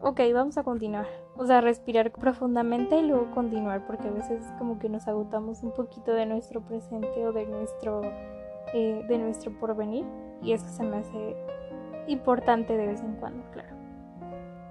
ok, 0.00 0.18
vamos 0.32 0.56
a 0.56 0.62
continuar. 0.62 1.06
O 1.36 1.44
sea, 1.44 1.60
respirar 1.60 2.10
profundamente 2.10 2.98
y 2.98 3.02
luego 3.02 3.30
continuar, 3.32 3.86
porque 3.86 4.08
a 4.08 4.12
veces 4.12 4.46
como 4.58 4.78
que 4.78 4.88
nos 4.88 5.06
agotamos 5.08 5.62
un 5.62 5.72
poquito 5.72 6.12
de 6.12 6.24
nuestro 6.24 6.62
presente 6.62 7.26
o 7.26 7.32
de 7.32 7.44
nuestro, 7.44 8.00
eh, 8.72 9.04
de 9.06 9.18
nuestro 9.18 9.52
porvenir. 9.60 10.06
Y 10.42 10.52
eso 10.52 10.66
se 10.68 10.84
me 10.84 10.96
hace 10.96 11.36
importante 12.06 12.78
de 12.78 12.86
vez 12.86 13.02
en 13.02 13.16
cuando, 13.16 13.44
claro. 13.50 13.76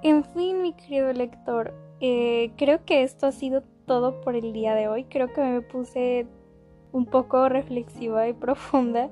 En 0.01 0.23
fin, 0.23 0.63
mi 0.63 0.73
querido 0.73 1.13
lector, 1.13 1.75
eh, 1.99 2.53
creo 2.57 2.83
que 2.85 3.03
esto 3.03 3.27
ha 3.27 3.31
sido 3.31 3.61
todo 3.85 4.19
por 4.21 4.35
el 4.35 4.51
día 4.51 4.73
de 4.73 4.87
hoy. 4.87 5.03
Creo 5.03 5.31
que 5.31 5.41
me 5.41 5.61
puse 5.61 6.25
un 6.91 7.05
poco 7.05 7.49
reflexiva 7.49 8.27
y 8.27 8.33
profunda 8.33 9.11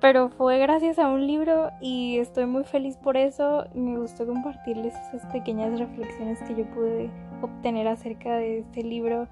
pero 0.00 0.28
fue 0.28 0.58
gracias 0.58 0.98
a 0.98 1.08
un 1.08 1.26
libro 1.26 1.70
y 1.80 2.18
estoy 2.18 2.46
muy 2.46 2.64
feliz 2.64 2.96
por 2.96 3.16
eso. 3.16 3.64
Me 3.74 3.98
gustó 3.98 4.26
compartirles 4.26 4.94
esas 4.94 5.24
pequeñas 5.32 5.78
reflexiones 5.78 6.42
que 6.42 6.54
yo 6.54 6.64
pude 6.66 7.10
obtener 7.42 7.88
acerca 7.88 8.36
de 8.36 8.58
este 8.58 8.82
libro. 8.82 9.28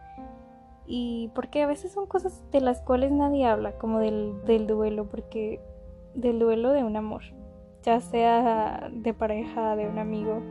Y 0.87 1.31
porque 1.35 1.62
a 1.62 1.66
veces 1.66 1.92
son 1.92 2.07
cosas 2.07 2.42
de 2.51 2.61
las 2.61 2.81
cuales 2.81 3.12
nadie 3.12 3.46
habla, 3.46 3.72
como 3.79 3.98
del, 3.98 4.42
del 4.44 4.66
duelo, 4.66 5.09
porque 5.09 5.61
del 6.14 6.38
duelo 6.38 6.72
de 6.72 6.85
un 6.85 6.96
amor, 6.96 7.22
ya 7.83 8.01
sea 8.01 8.90
de 8.92 9.14
pareja, 9.14 9.77
de 9.77 9.88
un 9.88 9.98
amigo, 9.98 10.42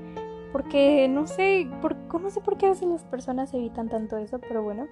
porque 0.51 1.07
no 1.07 1.27
sé, 1.27 1.69
por, 1.81 1.95
no 1.95 2.29
sé 2.29 2.41
por 2.41 2.57
qué 2.57 2.67
a 2.67 2.69
veces 2.69 2.87
las 2.87 3.03
personas 3.03 3.53
evitan 3.53 3.89
tanto 3.89 4.17
eso, 4.17 4.39
pero 4.39 4.63
bueno, 4.63 4.87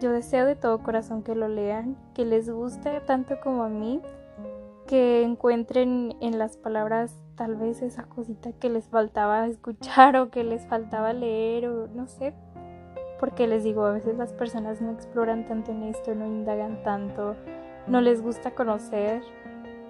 yo 0.00 0.12
deseo 0.12 0.46
de 0.46 0.56
todo 0.56 0.82
corazón 0.82 1.22
que 1.22 1.34
lo 1.34 1.48
lean, 1.48 1.96
que 2.14 2.24
les 2.24 2.50
guste 2.50 3.00
tanto 3.00 3.40
como 3.40 3.62
a 3.62 3.68
mí, 3.68 4.00
que 4.92 5.22
encuentren 5.22 6.16
en 6.20 6.38
las 6.38 6.58
palabras 6.58 7.18
tal 7.34 7.56
vez 7.56 7.80
esa 7.80 8.02
cosita 8.02 8.52
que 8.52 8.68
les 8.68 8.88
faltaba 8.88 9.46
escuchar 9.46 10.16
o 10.18 10.30
que 10.30 10.44
les 10.44 10.66
faltaba 10.66 11.14
leer 11.14 11.66
o 11.66 11.88
no 11.88 12.06
sé, 12.06 12.34
porque 13.18 13.46
les 13.46 13.64
digo, 13.64 13.86
a 13.86 13.92
veces 13.92 14.18
las 14.18 14.34
personas 14.34 14.82
no 14.82 14.92
exploran 14.92 15.46
tanto 15.46 15.70
en 15.70 15.84
esto, 15.84 16.14
no 16.14 16.26
indagan 16.26 16.82
tanto, 16.82 17.36
no 17.86 18.02
les 18.02 18.20
gusta 18.20 18.50
conocer 18.50 19.22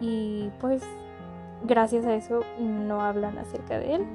y 0.01 0.51
pues 0.61 0.85
gracias 1.65 2.07
a 2.07 2.15
eso 2.15 2.43
no 2.61 3.01
hablan 3.01 3.39
acerca 3.39 3.81
de 3.81 3.97
él. 3.97 4.07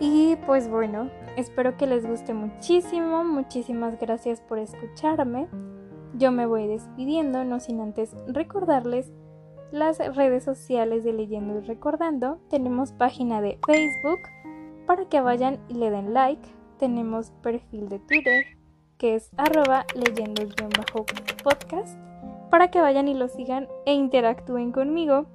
Y 0.00 0.36
pues 0.46 0.70
bueno, 0.70 1.10
espero 1.36 1.76
que 1.76 1.86
les 1.86 2.06
guste 2.06 2.32
muchísimo, 2.32 3.24
muchísimas 3.24 4.00
gracias 4.00 4.40
por 4.40 4.58
escucharme. 4.58 5.48
Yo 6.14 6.32
me 6.32 6.46
voy 6.46 6.66
despidiendo, 6.66 7.44
no 7.44 7.60
sin 7.60 7.82
antes 7.82 8.16
recordarles 8.26 9.12
las 9.72 9.98
redes 10.14 10.44
sociales 10.44 11.04
de 11.04 11.12
Leyendo 11.12 11.58
y 11.58 11.62
Recordando. 11.62 12.38
Tenemos 12.48 12.92
página 12.92 13.40
de 13.40 13.58
Facebook 13.66 14.20
para 14.86 15.06
que 15.06 15.20
vayan 15.20 15.58
y 15.68 15.74
le 15.74 15.90
den 15.90 16.14
like 16.14 16.62
tenemos 16.82 17.30
perfil 17.42 17.88
de 17.88 18.00
Twitter 18.00 18.44
que 18.98 19.14
es 19.14 19.30
arroba 19.36 19.86
leyendo-podcast 19.94 21.96
para 22.50 22.72
que 22.72 22.80
vayan 22.80 23.06
y 23.06 23.14
lo 23.14 23.28
sigan 23.28 23.68
e 23.86 23.94
interactúen 23.94 24.72
conmigo. 24.72 25.26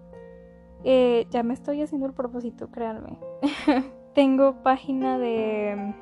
Eh, 0.83 1.25
ya 1.29 1.43
me 1.43 1.53
estoy 1.53 1.81
haciendo 1.81 2.07
el 2.07 2.13
propósito, 2.13 2.69
créanme. 2.69 3.17
Tengo 4.13 4.61
página 4.61 5.17
de... 5.17 5.95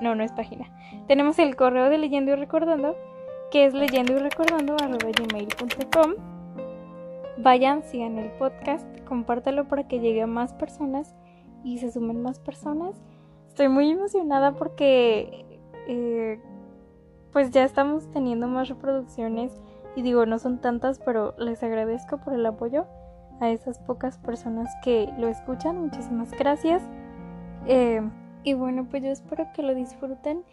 No, 0.00 0.14
no 0.14 0.22
es 0.22 0.32
página. 0.32 0.70
Tenemos 1.08 1.38
el 1.38 1.56
correo 1.56 1.88
de 1.88 1.96
leyendo 1.96 2.32
y 2.32 2.34
recordando, 2.36 2.94
que 3.50 3.64
es 3.64 3.72
leyendo 3.74 4.14
y 4.14 4.18
recordando. 4.18 4.76
Vayan, 7.42 7.82
sigan 7.82 8.18
el 8.18 8.30
podcast, 8.32 8.86
compártalo 9.04 9.68
para 9.68 9.88
que 9.88 10.00
llegue 10.00 10.22
a 10.22 10.26
más 10.26 10.52
personas 10.52 11.14
y 11.64 11.78
se 11.78 11.90
sumen 11.90 12.22
más 12.22 12.38
personas 12.38 13.00
estoy 13.50 13.68
muy 13.68 13.90
emocionada 13.90 14.52
porque 14.52 15.60
eh, 15.86 16.40
pues 17.32 17.50
ya 17.50 17.64
estamos 17.64 18.10
teniendo 18.10 18.46
más 18.46 18.68
reproducciones 18.68 19.52
y 19.96 20.02
digo, 20.02 20.24
no 20.24 20.38
son 20.38 20.62
tantas, 20.62 20.98
pero 21.00 21.34
les 21.36 21.62
agradezco 21.62 22.18
por 22.18 22.32
el 22.32 22.46
apoyo 22.46 22.86
a 23.40 23.50
esas 23.50 23.78
pocas 23.80 24.18
personas 24.18 24.72
que 24.82 25.12
lo 25.18 25.28
escuchan. 25.28 25.78
Muchísimas 25.78 26.30
gracias. 26.30 26.82
Eh, 27.66 28.00
y 28.44 28.54
bueno, 28.54 28.86
pues 28.88 29.02
yo 29.02 29.10
espero 29.10 29.48
que 29.52 29.62
lo 29.62 29.74
disfruten, 29.74 30.44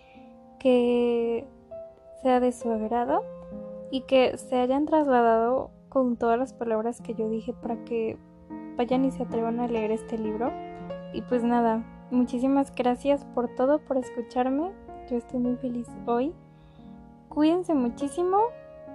que 0.59 1.47
sea 2.23 2.39
de 2.39 2.51
su 2.51 2.69
agrado 2.71 3.23
y 3.91 4.01
que 4.01 4.37
se 4.37 4.57
hayan 4.57 4.85
trasladado 4.85 5.69
con 5.89 6.17
todas 6.17 6.37
las 6.37 6.53
palabras 6.53 7.01
que 7.01 7.13
yo 7.13 7.29
dije 7.29 7.53
para 7.53 7.83
que 7.85 8.17
vayan 8.77 9.05
y 9.05 9.11
se 9.11 9.23
atrevan 9.23 9.59
a 9.59 9.67
leer 9.67 9.91
este 9.91 10.17
libro. 10.17 10.51
Y 11.13 11.21
pues 11.23 11.43
nada, 11.43 11.83
Muchísimas 12.09 12.73
gracias 12.73 13.25
por 13.35 13.53
todo, 13.55 13.79
por 13.79 13.97
escucharme. 13.97 14.71
Yo 15.09 15.17
estoy 15.17 15.39
muy 15.39 15.57
feliz 15.57 15.87
hoy. 16.05 16.33
Cuídense 17.27 17.73
muchísimo. 17.73 18.39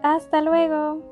Hasta 0.03 0.41
luego. 0.41 1.12